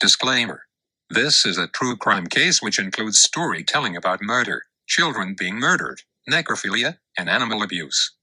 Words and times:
Disclaimer 0.00 0.62
This 1.10 1.44
is 1.44 1.58
a 1.58 1.66
true 1.66 1.94
crime 1.94 2.26
case 2.26 2.62
which 2.62 2.78
includes 2.78 3.20
storytelling 3.20 3.96
about 3.98 4.22
murder, 4.22 4.62
children 4.86 5.34
being 5.38 5.56
murdered, 5.56 6.00
necrophilia, 6.26 6.96
and 7.18 7.28
animal 7.28 7.62
abuse. 7.62 8.14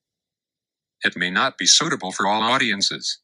It 1.03 1.15
may 1.15 1.29
not 1.29 1.55
be 1.55 1.67
suitable 1.67 2.11
for 2.11 2.25
all 2.25 2.41
audiences. 2.41 3.19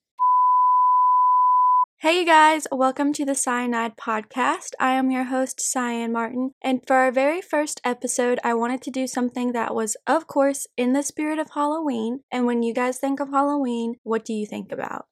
Hey, 2.02 2.20
you 2.20 2.26
guys, 2.28 2.68
welcome 2.72 3.12
to 3.14 3.26
the 3.26 3.34
Cyanide 3.34 3.98
Podcast. 3.98 4.74
I 4.80 4.92
am 4.92 5.10
your 5.10 5.24
host, 5.24 5.60
Cyan 5.60 6.12
Martin, 6.12 6.52
and 6.62 6.82
for 6.86 6.98
our 6.98 7.12
very 7.12 7.42
first 7.42 7.82
episode, 7.84 8.40
I 8.44 8.54
wanted 8.54 8.84
to 8.84 8.92
do 8.92 9.08
something 9.08 9.54
that 9.54 9.74
was, 9.74 9.98
of 10.06 10.28
course, 10.28 10.68
in 10.78 10.94
the 10.94 11.02
spirit 11.02 11.40
of 11.40 11.50
Halloween. 11.56 12.20
And 12.32 12.46
when 12.46 12.62
you 12.62 12.76
guys 12.76 13.00
think 13.00 13.20
of 13.20 13.30
Halloween, 13.30 13.96
what 14.04 14.24
do 14.24 14.34
you 14.34 14.46
think 14.46 14.72
about? 14.72 15.08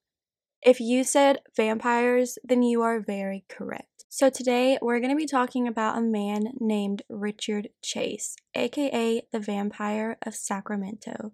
If 0.62 0.78
you 0.78 1.02
said 1.02 1.40
vampires, 1.56 2.38
then 2.44 2.62
you 2.62 2.82
are 2.82 3.00
very 3.00 3.44
correct. 3.48 4.04
So 4.08 4.30
today 4.30 4.78
we're 4.80 5.00
going 5.00 5.10
to 5.10 5.16
be 5.16 5.26
talking 5.26 5.66
about 5.66 5.98
a 5.98 6.02
man 6.02 6.52
named 6.60 7.02
Richard 7.08 7.70
Chase, 7.82 8.36
aka 8.54 9.22
the 9.32 9.40
Vampire 9.40 10.18
of 10.24 10.36
Sacramento. 10.36 11.32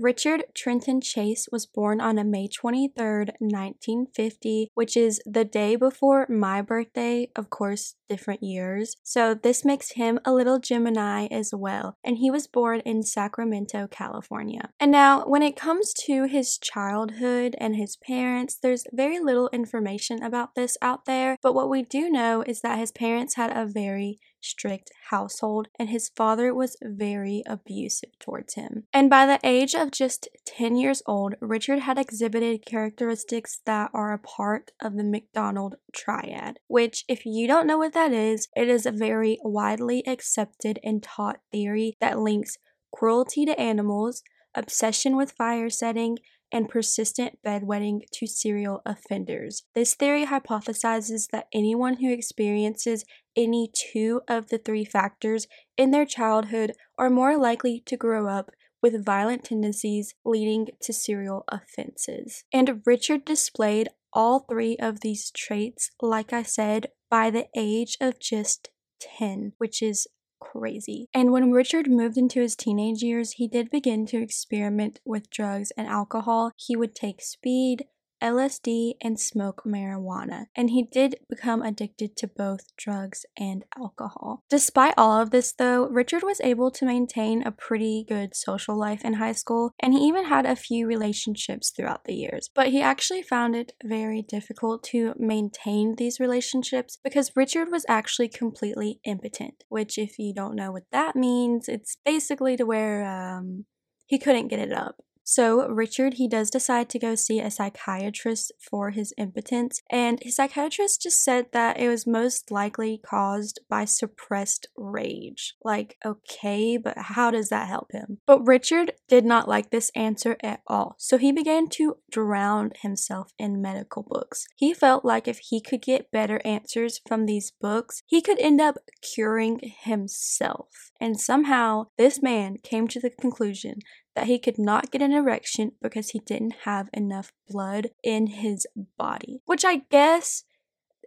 Richard 0.00 0.44
Trenton 0.54 1.02
Chase 1.02 1.46
was 1.52 1.66
born 1.66 2.00
on 2.00 2.30
May 2.30 2.48
23, 2.48 2.94
1950, 3.38 4.70
which 4.72 4.96
is 4.96 5.20
the 5.26 5.44
day 5.44 5.76
before 5.76 6.26
my 6.30 6.62
birthday, 6.62 7.28
of 7.36 7.50
course, 7.50 7.96
different 8.08 8.42
years. 8.42 8.96
So 9.02 9.34
this 9.34 9.62
makes 9.62 9.92
him 9.92 10.18
a 10.24 10.32
little 10.32 10.58
Gemini 10.58 11.26
as 11.30 11.52
well. 11.54 11.98
And 12.02 12.16
he 12.16 12.30
was 12.30 12.46
born 12.46 12.80
in 12.80 13.02
Sacramento, 13.02 13.88
California. 13.90 14.70
And 14.80 14.90
now, 14.90 15.26
when 15.26 15.42
it 15.42 15.54
comes 15.54 15.92
to 16.06 16.24
his 16.24 16.56
childhood 16.56 17.54
and 17.58 17.76
his 17.76 17.96
parents, 17.96 18.56
there's 18.60 18.84
very 18.92 19.20
little 19.20 19.50
information 19.52 20.22
about 20.22 20.54
this 20.54 20.78
out 20.80 21.04
there. 21.04 21.36
But 21.42 21.54
what 21.54 21.68
we 21.68 21.82
do 21.82 22.08
know 22.08 22.42
is 22.46 22.62
that 22.62 22.78
his 22.78 22.90
parents 22.90 23.34
had 23.34 23.54
a 23.54 23.66
very 23.66 24.18
strict 24.40 24.90
household, 25.10 25.68
and 25.78 25.88
his 25.88 26.10
father 26.16 26.54
was 26.54 26.76
very 26.82 27.42
abusive 27.46 28.18
towards 28.18 28.54
him. 28.54 28.84
And 28.92 29.10
by 29.10 29.26
the 29.26 29.40
age 29.44 29.74
of 29.74 29.90
just 29.90 30.28
10 30.46 30.76
years 30.76 31.02
old, 31.06 31.34
Richard 31.40 31.80
had 31.80 31.98
exhibited 31.98 32.66
characteristics 32.66 33.60
that 33.66 33.90
are 33.92 34.12
a 34.12 34.18
part 34.18 34.72
of 34.80 34.96
the 34.96 35.04
McDonald 35.04 35.76
triad, 35.94 36.58
which, 36.66 37.04
if 37.08 37.24
you 37.24 37.46
don't 37.46 37.66
know 37.66 37.78
what 37.78 37.92
that 37.94 38.12
is, 38.12 38.48
it 38.56 38.68
is 38.68 38.86
a 38.86 38.92
very 38.92 39.38
widely 39.42 40.02
accepted 40.06 40.78
and 40.82 41.02
taught 41.02 41.40
theory 41.52 41.96
that 42.00 42.18
links 42.18 42.56
cruelty 42.92 43.44
to 43.46 43.58
animals, 43.60 44.22
obsession 44.54 45.16
with 45.16 45.32
fire 45.32 45.70
setting, 45.70 46.18
and 46.52 46.68
persistent 46.68 47.38
bedwetting 47.46 48.00
to 48.12 48.26
serial 48.26 48.82
offenders. 48.84 49.62
This 49.74 49.94
theory 49.94 50.26
hypothesizes 50.26 51.28
that 51.30 51.46
anyone 51.52 51.98
who 51.98 52.12
experiences 52.12 53.04
any 53.40 53.70
two 53.72 54.20
of 54.28 54.48
the 54.48 54.58
three 54.58 54.84
factors 54.84 55.46
in 55.76 55.90
their 55.90 56.06
childhood 56.06 56.72
are 56.98 57.10
more 57.10 57.36
likely 57.36 57.82
to 57.86 57.96
grow 57.96 58.28
up 58.28 58.50
with 58.82 59.04
violent 59.04 59.44
tendencies 59.44 60.14
leading 60.24 60.68
to 60.80 60.92
serial 60.92 61.44
offenses. 61.48 62.44
And 62.52 62.82
Richard 62.84 63.24
displayed 63.24 63.88
all 64.12 64.40
three 64.40 64.76
of 64.78 65.00
these 65.00 65.30
traits, 65.30 65.90
like 66.00 66.32
I 66.32 66.42
said, 66.42 66.88
by 67.10 67.30
the 67.30 67.48
age 67.56 67.96
of 68.00 68.18
just 68.18 68.70
10, 69.18 69.52
which 69.58 69.82
is 69.82 70.06
crazy. 70.40 71.08
And 71.14 71.32
when 71.32 71.52
Richard 71.52 71.88
moved 71.90 72.16
into 72.16 72.40
his 72.40 72.56
teenage 72.56 73.02
years, 73.02 73.32
he 73.32 73.46
did 73.46 73.70
begin 73.70 74.06
to 74.06 74.22
experiment 74.22 75.00
with 75.04 75.30
drugs 75.30 75.70
and 75.76 75.86
alcohol. 75.86 76.52
He 76.56 76.76
would 76.76 76.94
take 76.94 77.20
speed, 77.20 77.84
LSD, 78.22 78.94
and 79.02 79.18
smoke 79.18 79.62
marijuana, 79.66 80.46
and 80.54 80.70
he 80.70 80.82
did 80.82 81.16
become 81.28 81.62
addicted 81.62 82.16
to 82.16 82.26
both 82.26 82.76
drugs 82.76 83.24
and 83.36 83.64
alcohol. 83.78 84.42
Despite 84.48 84.94
all 84.96 85.20
of 85.20 85.30
this, 85.30 85.52
though, 85.52 85.88
Richard 85.88 86.22
was 86.22 86.40
able 86.42 86.70
to 86.72 86.84
maintain 86.84 87.42
a 87.42 87.52
pretty 87.52 88.04
good 88.08 88.34
social 88.34 88.78
life 88.78 89.04
in 89.04 89.14
high 89.14 89.32
school, 89.32 89.72
and 89.80 89.92
he 89.92 90.00
even 90.00 90.26
had 90.26 90.46
a 90.46 90.56
few 90.56 90.86
relationships 90.86 91.70
throughout 91.70 92.04
the 92.04 92.14
years. 92.14 92.48
But 92.54 92.68
he 92.68 92.80
actually 92.80 93.22
found 93.22 93.56
it 93.56 93.72
very 93.82 94.22
difficult 94.22 94.82
to 94.84 95.14
maintain 95.18 95.94
these 95.96 96.20
relationships 96.20 96.98
because 97.02 97.32
Richard 97.36 97.70
was 97.70 97.86
actually 97.88 98.28
completely 98.28 99.00
impotent, 99.04 99.64
which, 99.68 99.98
if 99.98 100.18
you 100.18 100.34
don't 100.34 100.56
know 100.56 100.72
what 100.72 100.84
that 100.92 101.16
means, 101.16 101.68
it's 101.68 101.96
basically 102.04 102.56
to 102.56 102.64
where 102.64 103.04
um, 103.04 103.66
he 104.06 104.18
couldn't 104.18 104.48
get 104.48 104.58
it 104.58 104.72
up. 104.72 104.96
So, 105.32 105.68
Richard, 105.68 106.14
he 106.14 106.26
does 106.26 106.50
decide 106.50 106.88
to 106.88 106.98
go 106.98 107.14
see 107.14 107.38
a 107.38 107.52
psychiatrist 107.52 108.50
for 108.68 108.90
his 108.90 109.14
impotence, 109.16 109.80
and 109.88 110.18
his 110.20 110.34
psychiatrist 110.34 111.02
just 111.02 111.22
said 111.22 111.46
that 111.52 111.78
it 111.78 111.86
was 111.86 112.04
most 112.04 112.50
likely 112.50 112.98
caused 112.98 113.60
by 113.68 113.84
suppressed 113.84 114.66
rage. 114.76 115.54
Like, 115.62 115.96
okay, 116.04 116.76
but 116.76 116.98
how 116.98 117.30
does 117.30 117.48
that 117.50 117.68
help 117.68 117.92
him? 117.92 118.18
But 118.26 118.44
Richard 118.44 118.94
did 119.06 119.24
not 119.24 119.46
like 119.46 119.70
this 119.70 119.92
answer 119.94 120.36
at 120.42 120.62
all, 120.66 120.96
so 120.98 121.16
he 121.16 121.30
began 121.30 121.68
to 121.74 121.98
drown 122.10 122.72
himself 122.82 123.32
in 123.38 123.62
medical 123.62 124.02
books. 124.02 124.48
He 124.56 124.74
felt 124.74 125.04
like 125.04 125.28
if 125.28 125.38
he 125.38 125.60
could 125.60 125.80
get 125.80 126.10
better 126.10 126.40
answers 126.44 127.00
from 127.06 127.26
these 127.26 127.52
books, 127.52 128.02
he 128.04 128.20
could 128.20 128.40
end 128.40 128.60
up 128.60 128.78
curing 129.00 129.60
himself. 129.84 130.90
And 131.00 131.20
somehow, 131.20 131.86
this 131.96 132.20
man 132.20 132.56
came 132.64 132.88
to 132.88 132.98
the 132.98 133.10
conclusion 133.10 133.78
that 134.14 134.26
he 134.26 134.38
could 134.38 134.58
not 134.58 134.90
get 134.90 135.02
an 135.02 135.12
erection 135.12 135.72
because 135.80 136.10
he 136.10 136.18
didn't 136.20 136.54
have 136.64 136.88
enough 136.92 137.32
blood 137.48 137.90
in 138.02 138.26
his 138.28 138.66
body. 138.98 139.40
Which 139.46 139.64
I 139.64 139.82
guess 139.90 140.44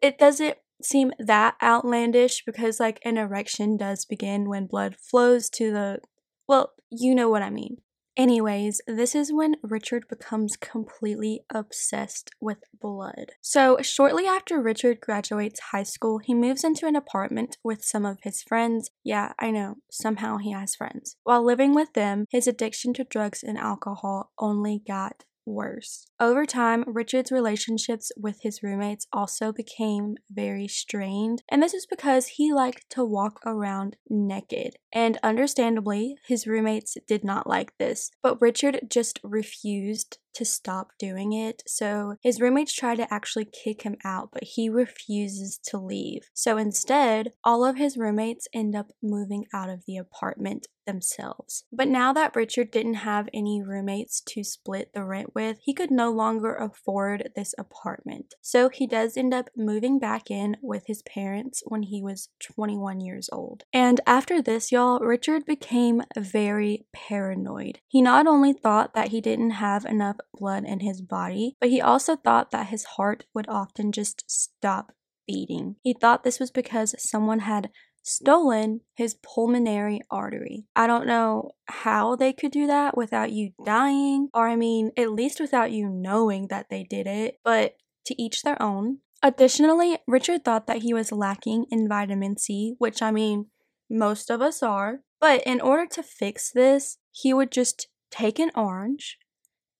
it 0.01 0.17
doesn't 0.17 0.57
seem 0.81 1.13
that 1.19 1.55
outlandish 1.61 2.43
because, 2.45 2.79
like, 2.79 2.99
an 3.05 3.17
erection 3.17 3.77
does 3.77 4.05
begin 4.05 4.49
when 4.49 4.67
blood 4.67 4.95
flows 4.95 5.49
to 5.51 5.71
the. 5.71 5.99
Well, 6.47 6.73
you 6.89 7.15
know 7.15 7.29
what 7.29 7.41
I 7.41 7.49
mean. 7.49 7.77
Anyways, 8.15 8.79
this 8.85 9.15
is 9.15 9.33
when 9.33 9.55
Richard 9.63 10.07
becomes 10.07 10.55
completely 10.55 11.45
obsessed 11.51 12.29
with 12.39 12.59
blood. 12.79 13.31
So, 13.41 13.79
shortly 13.81 14.27
after 14.27 14.61
Richard 14.61 15.01
graduates 15.01 15.59
high 15.71 15.83
school, 15.83 16.19
he 16.19 16.35
moves 16.35 16.63
into 16.63 16.85
an 16.85 16.95
apartment 16.95 17.57
with 17.63 17.83
some 17.83 18.05
of 18.05 18.19
his 18.21 18.43
friends. 18.43 18.91
Yeah, 19.03 19.33
I 19.39 19.49
know, 19.49 19.75
somehow 19.89 20.37
he 20.37 20.51
has 20.51 20.75
friends. 20.75 21.17
While 21.23 21.43
living 21.43 21.73
with 21.73 21.93
them, 21.93 22.25
his 22.29 22.47
addiction 22.47 22.93
to 22.93 23.03
drugs 23.03 23.41
and 23.41 23.57
alcohol 23.57 24.31
only 24.37 24.83
got 24.87 25.23
worse. 25.45 26.05
Over 26.19 26.45
time, 26.45 26.83
Richard's 26.87 27.31
relationships 27.31 28.11
with 28.17 28.39
his 28.41 28.61
roommates 28.63 29.07
also 29.11 29.51
became 29.51 30.15
very 30.29 30.67
strained, 30.67 31.43
and 31.49 31.61
this 31.61 31.73
is 31.73 31.85
because 31.85 32.27
he 32.27 32.53
liked 32.53 32.89
to 32.91 33.03
walk 33.03 33.39
around 33.45 33.97
naked. 34.09 34.75
And 34.91 35.17
understandably, 35.23 36.15
his 36.27 36.47
roommates 36.47 36.97
did 37.07 37.23
not 37.23 37.47
like 37.47 37.73
this, 37.77 38.11
but 38.21 38.41
Richard 38.41 38.81
just 38.89 39.19
refused 39.23 40.17
to 40.35 40.45
stop 40.45 40.89
doing 40.97 41.33
it. 41.33 41.63
So 41.67 42.15
his 42.21 42.41
roommates 42.41 42.73
try 42.73 42.95
to 42.95 43.11
actually 43.13 43.45
kick 43.45 43.83
him 43.83 43.97
out, 44.03 44.29
but 44.31 44.43
he 44.43 44.69
refuses 44.69 45.59
to 45.65 45.77
leave. 45.77 46.29
So 46.33 46.57
instead, 46.57 47.33
all 47.43 47.63
of 47.63 47.77
his 47.77 47.97
roommates 47.97 48.47
end 48.53 48.75
up 48.75 48.91
moving 49.01 49.45
out 49.53 49.69
of 49.69 49.83
the 49.85 49.97
apartment 49.97 50.67
themselves. 50.85 51.65
But 51.71 51.87
now 51.87 52.13
that 52.13 52.35
Richard 52.35 52.71
didn't 52.71 52.95
have 52.95 53.29
any 53.33 53.61
roommates 53.61 54.21
to 54.29 54.43
split 54.43 54.91
the 54.93 55.03
rent 55.03 55.33
with, 55.35 55.59
he 55.61 55.73
could 55.73 55.91
no 55.91 56.11
longer 56.11 56.55
afford 56.55 57.31
this 57.35 57.53
apartment. 57.57 58.33
So 58.41 58.69
he 58.69 58.87
does 58.87 59.17
end 59.17 59.33
up 59.33 59.49
moving 59.55 59.99
back 59.99 60.29
in 60.29 60.57
with 60.61 60.83
his 60.87 61.01
parents 61.03 61.63
when 61.65 61.83
he 61.83 62.01
was 62.01 62.29
21 62.41 63.01
years 63.01 63.29
old. 63.31 63.63
And 63.73 64.01
after 64.05 64.41
this, 64.41 64.71
y'all, 64.71 64.99
Richard 64.99 65.45
became 65.45 66.03
very 66.17 66.85
paranoid. 66.93 67.79
He 67.87 68.01
not 68.01 68.27
only 68.27 68.53
thought 68.53 68.93
that 68.93 69.09
he 69.09 69.21
didn't 69.21 69.51
have 69.51 69.85
enough 69.85 70.17
blood 70.33 70.65
in 70.65 70.79
his 70.81 71.01
body, 71.01 71.55
but 71.59 71.69
he 71.69 71.81
also 71.81 72.15
thought 72.15 72.51
that 72.51 72.67
his 72.67 72.83
heart 72.83 73.25
would 73.33 73.47
often 73.47 73.91
just 73.91 74.23
stop 74.29 74.93
beating. 75.27 75.75
He 75.81 75.93
thought 75.93 76.23
this 76.23 76.39
was 76.39 76.51
because 76.51 76.95
someone 76.97 77.39
had 77.39 77.69
stolen 78.03 78.81
his 78.93 79.15
pulmonary 79.15 80.01
artery. 80.11 80.65
I 80.75 80.85
don't 80.87 81.07
know 81.07 81.51
how 81.65 82.15
they 82.15 82.33
could 82.33 82.51
do 82.51 82.67
that 82.67 82.95
without 82.95 83.31
you 83.31 83.53
dying, 83.65 84.29
or 84.33 84.47
I 84.47 84.55
mean, 84.55 84.91
at 84.97 85.11
least 85.11 85.39
without 85.39 85.71
you 85.71 85.89
knowing 85.89 86.47
that 86.49 86.67
they 86.69 86.83
did 86.83 87.07
it, 87.07 87.39
but 87.43 87.75
to 88.05 88.21
each 88.21 88.43
their 88.43 88.61
own. 88.61 88.99
Additionally, 89.23 89.97
Richard 90.05 90.43
thought 90.43 90.67
that 90.67 90.83
he 90.83 90.93
was 90.93 91.13
lacking 91.13 91.65
in 91.71 91.87
vitamin 91.87 92.37
C, 92.37 92.75
which 92.77 93.01
I 93.01 93.11
mean, 93.11 93.47
most 93.89 94.29
of 94.29 94.41
us 94.41 94.61
are. 94.61 94.99
But 95.21 95.41
in 95.45 95.61
order 95.61 95.87
to 95.93 96.03
fix 96.03 96.51
this, 96.51 96.97
he 97.11 97.33
would 97.33 97.51
just 97.51 97.87
take 98.11 98.37
an 98.37 98.51
orange, 98.53 99.17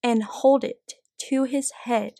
and 0.02 0.22
hold 0.22 0.64
it 0.64 0.94
to 1.28 1.44
his 1.44 1.70
head 1.84 2.14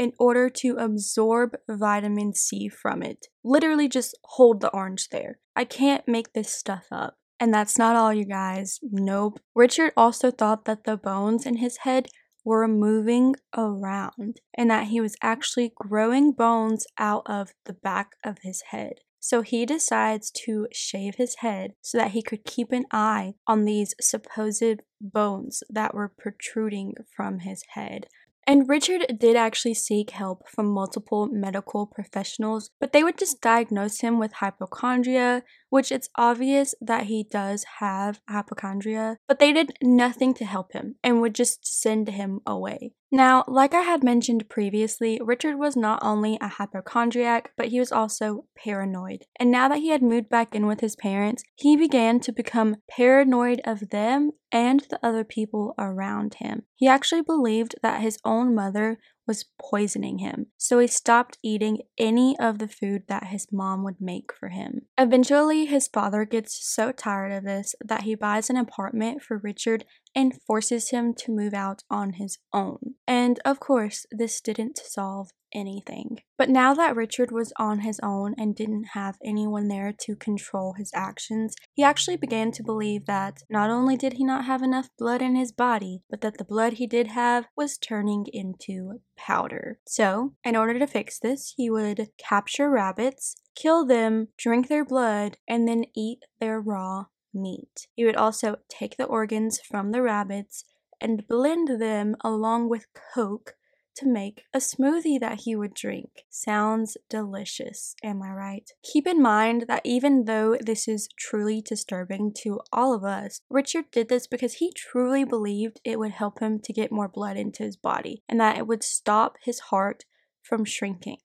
in 0.00 0.14
order 0.18 0.48
to 0.48 0.76
absorb 0.78 1.54
vitamin 1.68 2.32
C 2.32 2.70
from 2.70 3.02
it. 3.02 3.26
Literally 3.44 3.86
just 3.86 4.16
hold 4.24 4.62
the 4.62 4.70
orange 4.70 5.10
there. 5.10 5.40
I 5.54 5.64
can't 5.64 6.08
make 6.08 6.32
this 6.32 6.50
stuff 6.50 6.86
up. 6.90 7.18
And 7.38 7.52
that's 7.52 7.76
not 7.76 7.96
all, 7.96 8.10
you 8.10 8.24
guys. 8.24 8.78
Nope. 8.82 9.40
Richard 9.54 9.92
also 9.98 10.30
thought 10.30 10.64
that 10.64 10.84
the 10.84 10.96
bones 10.96 11.44
in 11.44 11.56
his 11.58 11.76
head 11.78 12.08
were 12.46 12.66
moving 12.66 13.36
around 13.54 14.40
and 14.56 14.70
that 14.70 14.86
he 14.86 15.02
was 15.02 15.16
actually 15.20 15.70
growing 15.74 16.32
bones 16.32 16.86
out 16.96 17.22
of 17.26 17.50
the 17.66 17.74
back 17.74 18.12
of 18.24 18.38
his 18.40 18.62
head. 18.70 19.00
So 19.18 19.42
he 19.42 19.66
decides 19.66 20.30
to 20.46 20.66
shave 20.72 21.16
his 21.16 21.36
head 21.40 21.72
so 21.82 21.98
that 21.98 22.12
he 22.12 22.22
could 22.22 22.44
keep 22.44 22.72
an 22.72 22.86
eye 22.90 23.34
on 23.46 23.66
these 23.66 23.94
supposed 24.00 24.80
bones 24.98 25.62
that 25.68 25.92
were 25.92 26.08
protruding 26.08 26.94
from 27.14 27.40
his 27.40 27.62
head. 27.74 28.06
And 28.50 28.68
Richard 28.68 29.06
did 29.16 29.36
actually 29.36 29.74
seek 29.74 30.10
help 30.10 30.48
from 30.48 30.66
multiple 30.66 31.28
medical 31.28 31.86
professionals, 31.86 32.72
but 32.80 32.92
they 32.92 33.04
would 33.04 33.16
just 33.16 33.40
diagnose 33.40 34.00
him 34.00 34.18
with 34.18 34.32
hypochondria, 34.32 35.44
which 35.70 35.90
it's 35.90 36.10
obvious 36.16 36.74
that 36.80 37.04
he 37.04 37.24
does 37.24 37.64
have 37.78 38.20
hypochondria, 38.28 39.16
but 39.26 39.38
they 39.38 39.52
did 39.52 39.72
nothing 39.82 40.34
to 40.34 40.44
help 40.44 40.72
him 40.72 40.96
and 41.02 41.20
would 41.20 41.34
just 41.34 41.66
send 41.80 42.08
him 42.08 42.40
away. 42.46 42.92
Now, 43.12 43.44
like 43.48 43.74
I 43.74 43.80
had 43.80 44.04
mentioned 44.04 44.48
previously, 44.48 45.20
Richard 45.20 45.56
was 45.56 45.76
not 45.76 45.98
only 46.02 46.38
a 46.40 46.46
hypochondriac, 46.46 47.50
but 47.56 47.68
he 47.68 47.80
was 47.80 47.90
also 47.90 48.44
paranoid. 48.56 49.24
And 49.38 49.50
now 49.50 49.68
that 49.68 49.78
he 49.78 49.88
had 49.88 50.02
moved 50.02 50.28
back 50.28 50.54
in 50.54 50.66
with 50.66 50.80
his 50.80 50.94
parents, 50.94 51.42
he 51.56 51.76
began 51.76 52.20
to 52.20 52.32
become 52.32 52.76
paranoid 52.88 53.60
of 53.64 53.90
them 53.90 54.30
and 54.52 54.80
the 54.90 55.00
other 55.02 55.24
people 55.24 55.74
around 55.76 56.34
him. 56.34 56.62
He 56.76 56.86
actually 56.86 57.22
believed 57.22 57.74
that 57.82 58.00
his 58.00 58.18
own 58.24 58.54
mother 58.54 58.98
was 59.30 59.44
poisoning 59.60 60.18
him, 60.18 60.46
so 60.56 60.80
he 60.80 60.88
stopped 60.88 61.38
eating 61.40 61.78
any 61.96 62.36
of 62.40 62.58
the 62.58 62.66
food 62.66 63.04
that 63.06 63.28
his 63.28 63.46
mom 63.52 63.84
would 63.84 64.00
make 64.00 64.32
for 64.32 64.48
him. 64.48 64.86
Eventually, 64.98 65.66
his 65.66 65.86
father 65.86 66.24
gets 66.24 66.58
so 66.66 66.90
tired 66.90 67.30
of 67.30 67.44
this 67.44 67.76
that 67.84 68.02
he 68.02 68.16
buys 68.16 68.50
an 68.50 68.56
apartment 68.56 69.22
for 69.22 69.38
Richard 69.38 69.84
and 70.16 70.42
forces 70.42 70.90
him 70.90 71.14
to 71.14 71.30
move 71.30 71.54
out 71.54 71.84
on 71.88 72.14
his 72.14 72.38
own. 72.52 72.89
And 73.06 73.40
of 73.44 73.60
course, 73.60 74.06
this 74.10 74.40
didn't 74.40 74.78
solve 74.78 75.30
anything. 75.52 76.18
But 76.38 76.48
now 76.48 76.74
that 76.74 76.96
Richard 76.96 77.32
was 77.32 77.52
on 77.58 77.80
his 77.80 77.98
own 78.02 78.34
and 78.38 78.54
didn't 78.54 78.88
have 78.92 79.18
anyone 79.24 79.68
there 79.68 79.92
to 80.00 80.16
control 80.16 80.74
his 80.74 80.90
actions, 80.94 81.54
he 81.74 81.82
actually 81.82 82.16
began 82.16 82.52
to 82.52 82.62
believe 82.62 83.06
that 83.06 83.42
not 83.50 83.70
only 83.70 83.96
did 83.96 84.14
he 84.14 84.24
not 84.24 84.44
have 84.44 84.62
enough 84.62 84.90
blood 84.98 85.22
in 85.22 85.34
his 85.34 85.52
body, 85.52 86.02
but 86.08 86.20
that 86.20 86.38
the 86.38 86.44
blood 86.44 86.74
he 86.74 86.86
did 86.86 87.08
have 87.08 87.46
was 87.56 87.78
turning 87.78 88.26
into 88.32 89.00
powder. 89.16 89.80
So, 89.86 90.34
in 90.44 90.56
order 90.56 90.78
to 90.78 90.86
fix 90.86 91.18
this, 91.18 91.54
he 91.56 91.70
would 91.70 92.08
capture 92.16 92.70
rabbits, 92.70 93.36
kill 93.54 93.84
them, 93.84 94.28
drink 94.38 94.68
their 94.68 94.84
blood, 94.84 95.36
and 95.48 95.66
then 95.66 95.84
eat 95.94 96.20
their 96.40 96.60
raw 96.60 97.06
meat. 97.34 97.86
He 97.94 98.04
would 98.04 98.16
also 98.16 98.56
take 98.68 98.96
the 98.96 99.04
organs 99.04 99.60
from 99.60 99.92
the 99.92 100.02
rabbits 100.02 100.64
and 101.00 101.26
blend 101.26 101.80
them 101.80 102.16
along 102.22 102.68
with 102.68 102.86
Coke 103.14 103.54
to 103.96 104.08
make 104.08 104.44
a 104.54 104.58
smoothie 104.58 105.20
that 105.20 105.40
he 105.40 105.54
would 105.54 105.74
drink. 105.74 106.24
Sounds 106.30 106.96
delicious, 107.08 107.94
am 108.02 108.22
I 108.22 108.30
right? 108.30 108.70
Keep 108.82 109.06
in 109.06 109.20
mind 109.20 109.64
that 109.68 109.82
even 109.84 110.24
though 110.24 110.56
this 110.60 110.88
is 110.88 111.08
truly 111.18 111.60
disturbing 111.60 112.32
to 112.38 112.60
all 112.72 112.94
of 112.94 113.04
us, 113.04 113.42
Richard 113.50 113.90
did 113.90 114.08
this 114.08 114.26
because 114.26 114.54
he 114.54 114.72
truly 114.72 115.24
believed 115.24 115.80
it 115.84 115.98
would 115.98 116.12
help 116.12 116.40
him 116.40 116.60
to 116.60 116.72
get 116.72 116.92
more 116.92 117.08
blood 117.08 117.36
into 117.36 117.62
his 117.62 117.76
body 117.76 118.22
and 118.28 118.40
that 118.40 118.56
it 118.56 118.66
would 118.66 118.82
stop 118.82 119.36
his 119.42 119.60
heart 119.60 120.04
from 120.42 120.64
shrinking. 120.64 121.18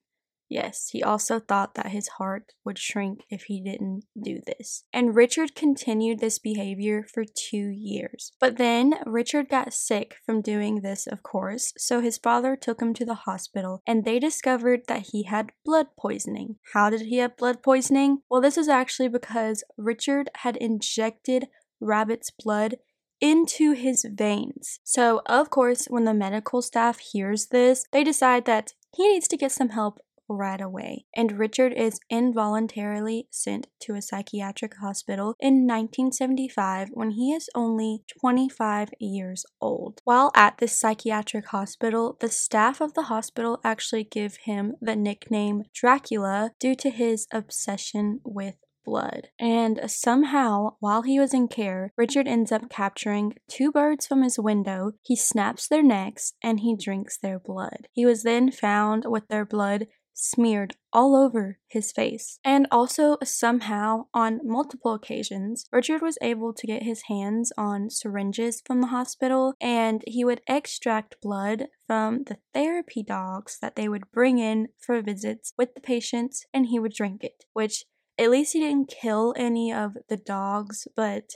Yes, 0.49 0.89
he 0.91 1.01
also 1.01 1.39
thought 1.39 1.73
that 1.75 1.87
his 1.87 2.07
heart 2.19 2.53
would 2.63 2.77
shrink 2.77 3.21
if 3.29 3.43
he 3.43 3.61
didn't 3.61 4.03
do 4.21 4.41
this. 4.45 4.83
And 4.93 5.15
Richard 5.15 5.55
continued 5.55 6.19
this 6.19 6.39
behavior 6.39 7.05
for 7.13 7.23
two 7.23 7.69
years. 7.69 8.31
But 8.39 8.57
then 8.57 8.95
Richard 9.05 9.49
got 9.49 9.73
sick 9.73 10.17
from 10.25 10.41
doing 10.41 10.81
this, 10.81 11.07
of 11.07 11.23
course, 11.23 11.73
so 11.77 11.99
his 11.99 12.17
father 12.17 12.55
took 12.55 12.81
him 12.81 12.93
to 12.95 13.05
the 13.05 13.15
hospital 13.15 13.81
and 13.87 14.05
they 14.05 14.19
discovered 14.19 14.81
that 14.87 15.07
he 15.11 15.23
had 15.23 15.51
blood 15.63 15.87
poisoning. 15.99 16.57
How 16.73 16.89
did 16.89 17.01
he 17.01 17.17
have 17.17 17.37
blood 17.37 17.63
poisoning? 17.63 18.19
Well, 18.29 18.41
this 18.41 18.57
is 18.57 18.69
actually 18.69 19.09
because 19.09 19.63
Richard 19.77 20.29
had 20.37 20.57
injected 20.57 21.47
rabbit's 21.79 22.31
blood 22.31 22.77
into 23.21 23.71
his 23.71 24.05
veins. 24.09 24.79
So, 24.83 25.21
of 25.25 25.49
course, 25.49 25.85
when 25.85 26.03
the 26.03 26.13
medical 26.13 26.61
staff 26.61 26.99
hears 26.99 27.47
this, 27.47 27.85
they 27.91 28.03
decide 28.03 28.45
that 28.45 28.73
he 28.95 29.07
needs 29.07 29.27
to 29.29 29.37
get 29.37 29.51
some 29.51 29.69
help 29.69 29.99
right 30.27 30.61
away, 30.61 31.05
and 31.15 31.39
Richard 31.39 31.73
is 31.73 31.99
involuntarily 32.09 33.27
sent 33.31 33.67
to 33.81 33.95
a 33.95 34.01
psychiatric 34.01 34.75
hospital 34.77 35.35
in 35.39 35.67
1975 35.67 36.89
when 36.93 37.11
he 37.11 37.31
is 37.31 37.49
only 37.55 38.03
25 38.19 38.89
years 38.99 39.45
old. 39.61 40.01
While 40.03 40.31
at 40.35 40.57
this 40.57 40.77
psychiatric 40.77 41.47
hospital, 41.47 42.17
the 42.19 42.29
staff 42.29 42.81
of 42.81 42.93
the 42.93 43.03
hospital 43.03 43.59
actually 43.63 44.03
give 44.03 44.37
him 44.43 44.75
the 44.81 44.95
nickname 44.95 45.63
Dracula 45.73 46.51
due 46.59 46.75
to 46.75 46.89
his 46.89 47.27
obsession 47.31 48.21
with 48.23 48.55
blood. 48.85 49.29
And 49.39 49.81
somehow, 49.87 50.75
while 50.79 51.01
he 51.01 51.19
was 51.19 51.33
in 51.33 51.47
care, 51.47 51.91
Richard 51.97 52.27
ends 52.27 52.51
up 52.51 52.69
capturing 52.69 53.33
two 53.49 53.71
birds 53.71 54.07
from 54.07 54.21
his 54.21 54.39
window. 54.39 54.91
He 55.01 55.15
snaps 55.15 55.67
their 55.67 55.83
necks 55.83 56.33
and 56.41 56.61
he 56.61 56.77
drinks 56.77 57.17
their 57.17 57.39
blood. 57.39 57.87
He 57.91 58.05
was 58.05 58.23
then 58.23 58.51
found 58.51 59.03
with 59.07 59.27
their 59.27 59.45
blood 59.45 59.87
smeared 60.15 60.75
all 60.91 61.15
over 61.15 61.59
his 61.67 61.91
face. 61.91 62.39
And 62.43 62.67
also, 62.71 63.17
somehow, 63.23 64.07
on 64.13 64.39
multiple 64.43 64.93
occasions, 64.93 65.65
Richard 65.71 66.01
was 66.01 66.17
able 66.21 66.53
to 66.53 66.65
get 66.65 66.83
his 66.83 67.03
hands 67.07 67.51
on 67.57 67.89
syringes 67.89 68.61
from 68.65 68.81
the 68.81 68.87
hospital 68.87 69.53
and 69.61 70.03
he 70.07 70.25
would 70.25 70.41
extract 70.47 71.17
blood 71.21 71.67
from 71.85 72.23
the 72.23 72.37
therapy 72.53 73.03
dogs 73.03 73.57
that 73.61 73.75
they 73.75 73.87
would 73.87 74.11
bring 74.11 74.39
in 74.39 74.69
for 74.79 75.01
visits 75.01 75.53
with 75.57 75.75
the 75.75 75.81
patients 75.81 76.45
and 76.53 76.67
he 76.67 76.79
would 76.79 76.93
drink 76.93 77.23
it, 77.23 77.43
which 77.53 77.83
at 78.17 78.29
least 78.29 78.53
he 78.53 78.59
didn't 78.59 78.87
kill 78.89 79.33
any 79.35 79.73
of 79.73 79.97
the 80.07 80.17
dogs, 80.17 80.87
but 80.95 81.31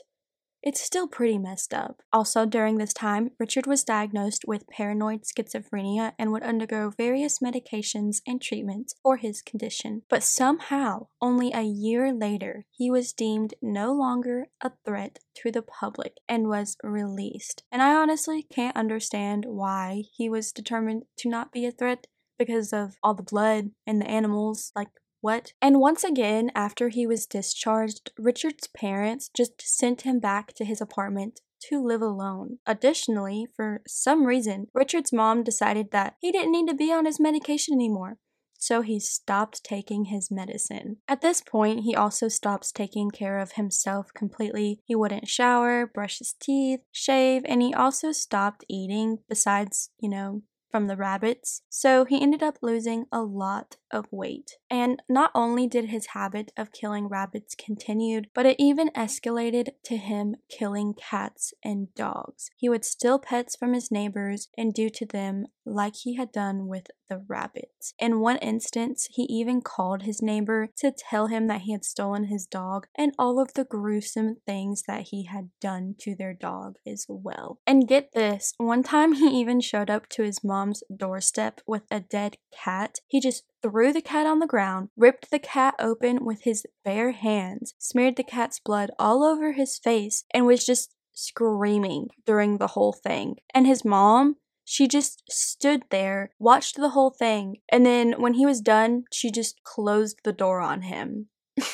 it's 0.62 0.82
still 0.82 1.08
pretty 1.08 1.38
messed 1.38 1.74
up. 1.74 2.02
Also, 2.12 2.46
during 2.46 2.78
this 2.78 2.94
time, 2.94 3.32
Richard 3.40 3.66
was 3.66 3.84
diagnosed 3.84 4.44
with 4.48 4.68
paranoid 4.68 5.22
schizophrenia 5.24 6.14
and 6.20 6.32
would 6.32 6.44
undergo 6.44 6.92
various 6.98 7.40
medications 7.40 8.18
and 8.28 8.42
treatments 8.42 8.94
for 9.02 9.18
his 9.18 9.42
condition. 9.42 10.04
But 10.10 10.24
somehow, 10.24 11.08
only 11.22 11.52
a 11.54 11.62
year 11.62 12.14
later, 12.14 12.66
he 12.72 12.92
was 12.92 13.14
deemed 13.14 13.54
no 13.62 13.94
longer 13.94 14.48
a 14.62 14.72
threat 14.86 15.20
to 15.38 15.52
the 15.52 15.62
public 15.62 16.18
and 16.28 16.48
was 16.48 16.76
released. 16.84 17.64
And 17.72 17.82
I 17.82 17.94
honestly 17.94 18.46
can't 18.54 18.76
understand 18.76 19.46
why 19.48 20.04
he 20.16 20.30
was 20.30 20.52
determined 20.52 21.04
to 21.18 21.30
not 21.30 21.52
be 21.52 21.66
a 21.66 21.72
threat 21.72 22.08
because 22.38 22.74
of 22.74 22.96
all 23.04 23.14
the 23.14 23.24
blood 23.24 23.72
and 23.86 24.02
the 24.02 24.10
animals. 24.10 24.72
Like, 24.76 24.90
what? 25.22 25.54
And 25.62 25.80
once 25.80 26.04
again, 26.04 26.52
after 26.56 26.90
he 26.90 27.06
was 27.06 27.26
discharged, 27.26 28.12
Richard's 28.18 28.68
parents 28.68 29.30
just 29.36 29.62
sent 29.62 30.02
him 30.02 30.20
back 30.20 30.54
to 30.54 30.66
his 30.66 30.82
apartment 30.82 31.42
to 31.70 31.84
live 31.86 32.02
alone. 32.02 32.60
Additionally, 32.66 33.48
for 33.56 33.82
some 33.88 34.26
reason, 34.26 34.68
Richard's 34.74 35.12
mom 35.12 35.44
decided 35.44 35.92
that 35.92 36.16
he 36.22 36.32
didn't 36.32 36.52
need 36.52 36.68
to 36.68 36.76
be 36.76 36.92
on 36.92 37.06
his 37.06 37.20
medication 37.20 37.74
anymore. 37.74 38.18
So 38.62 38.82
he 38.82 39.00
stopped 39.00 39.64
taking 39.64 40.06
his 40.06 40.30
medicine. 40.30 40.98
At 41.08 41.22
this 41.22 41.42
point, 41.42 41.86
he 41.86 41.96
also 41.96 42.28
stops 42.28 42.74
taking 42.74 43.10
care 43.10 43.40
of 43.40 43.54
himself 43.54 44.14
completely. 44.14 44.82
He 44.84 44.96
wouldn't 44.96 45.30
shower, 45.30 45.88
brush 45.88 46.20
his 46.20 46.36
teeth, 46.42 46.82
shave, 46.92 47.44
and 47.46 47.62
he 47.62 47.74
also 47.74 48.12
stopped 48.12 48.66
eating, 48.68 49.20
besides, 49.30 49.92
you 50.02 50.10
know, 50.10 50.42
from 50.72 50.88
the 50.88 50.98
rabbits, 50.98 51.62
so 51.70 52.06
he 52.06 52.22
ended 52.22 52.44
up 52.44 52.60
losing 52.62 53.06
a 53.12 53.22
lot 53.22 53.78
of 53.92 54.06
weight. 54.12 54.58
And 54.70 55.02
not 55.10 55.32
only 55.34 55.68
did 55.68 55.86
his 55.86 56.08
habit 56.08 56.52
of 56.56 56.72
killing 56.72 57.08
rabbits 57.08 57.56
continued, 57.56 58.30
but 58.34 58.46
it 58.46 58.56
even 58.60 58.90
escalated 58.90 59.70
to 59.86 59.98
him 59.98 60.36
killing 60.50 60.94
cats 60.94 61.54
and 61.64 61.94
dogs. 61.96 62.52
He 62.56 62.70
would 62.70 62.86
steal 62.86 63.20
pets 63.20 63.56
from 63.56 63.74
his 63.74 63.92
neighbors 63.92 64.50
and 64.58 64.74
do 64.74 64.90
to 64.90 65.06
them 65.06 65.48
like 65.66 65.96
he 65.96 66.16
had 66.16 66.32
done 66.32 66.68
with 66.68 66.88
the 67.10 67.24
rabbits. 67.28 67.94
In 68.00 68.20
one 68.20 68.38
instance, 68.38 69.08
he 69.12 69.24
even 69.24 69.62
called 69.62 70.04
his 70.04 70.22
neighbor 70.22 70.70
to 70.78 70.92
tell 70.92 71.28
him 71.28 71.48
that 71.48 71.62
he 71.62 71.72
had 71.72 71.86
stolen 71.86 72.26
his 72.26 72.46
dog 72.46 72.88
and 72.96 73.14
all 73.18 73.40
of 73.40 73.54
the 73.54 73.66
gruesome 73.66 74.38
things 74.46 74.84
that 74.88 75.08
he 75.10 75.26
had 75.26 75.50
done 75.60 75.96
to 76.00 76.16
their 76.16 76.34
dog 76.34 76.76
as 76.86 77.06
well. 77.08 77.60
And 77.66 77.88
get 77.88 78.14
this, 78.14 78.54
one 78.58 78.84
time 78.84 79.14
he 79.14 79.40
even 79.40 79.60
showed 79.62 79.90
up 79.90 80.08
to 80.10 80.24
his 80.24 80.44
mom's 80.60 80.84
doorstep 80.94 81.62
with 81.66 81.84
a 81.90 82.02
dead 82.02 82.36
cat. 82.52 83.00
He 83.08 83.20
just 83.22 83.46
threw 83.62 83.94
the 83.94 84.02
cat 84.02 84.26
on 84.28 84.40
the 84.40 84.48
ground, 84.48 84.90
ripped 84.98 85.32
the 85.32 85.40
cat 85.40 85.76
open 85.80 86.26
with 86.26 86.44
his 86.44 86.66
bare 86.84 87.12
hands, 87.12 87.74
smeared 87.78 88.18
the 88.18 88.24
cat's 88.24 88.60
blood 88.60 88.92
all 89.00 89.24
over 89.24 89.54
his 89.54 89.78
face, 89.78 90.26
and 90.34 90.46
was 90.46 90.66
just 90.66 90.94
screaming 91.14 92.08
during 92.26 92.58
the 92.58 92.68
whole 92.68 92.94
thing. 92.94 93.38
And 93.54 93.66
his 93.66 93.86
mom, 93.86 94.36
she 94.66 94.88
just 94.88 95.24
stood 95.30 95.84
there, 95.90 96.32
watched 96.40 96.76
the 96.76 96.90
whole 96.90 97.12
thing, 97.12 97.58
and 97.70 97.86
then 97.86 98.14
when 98.22 98.34
he 98.34 98.46
was 98.46 98.60
done, 98.62 99.06
she 99.14 99.32
just 99.32 99.64
closed 99.64 100.20
the 100.24 100.34
door 100.34 100.60
on 100.60 100.82
him. 100.84 101.28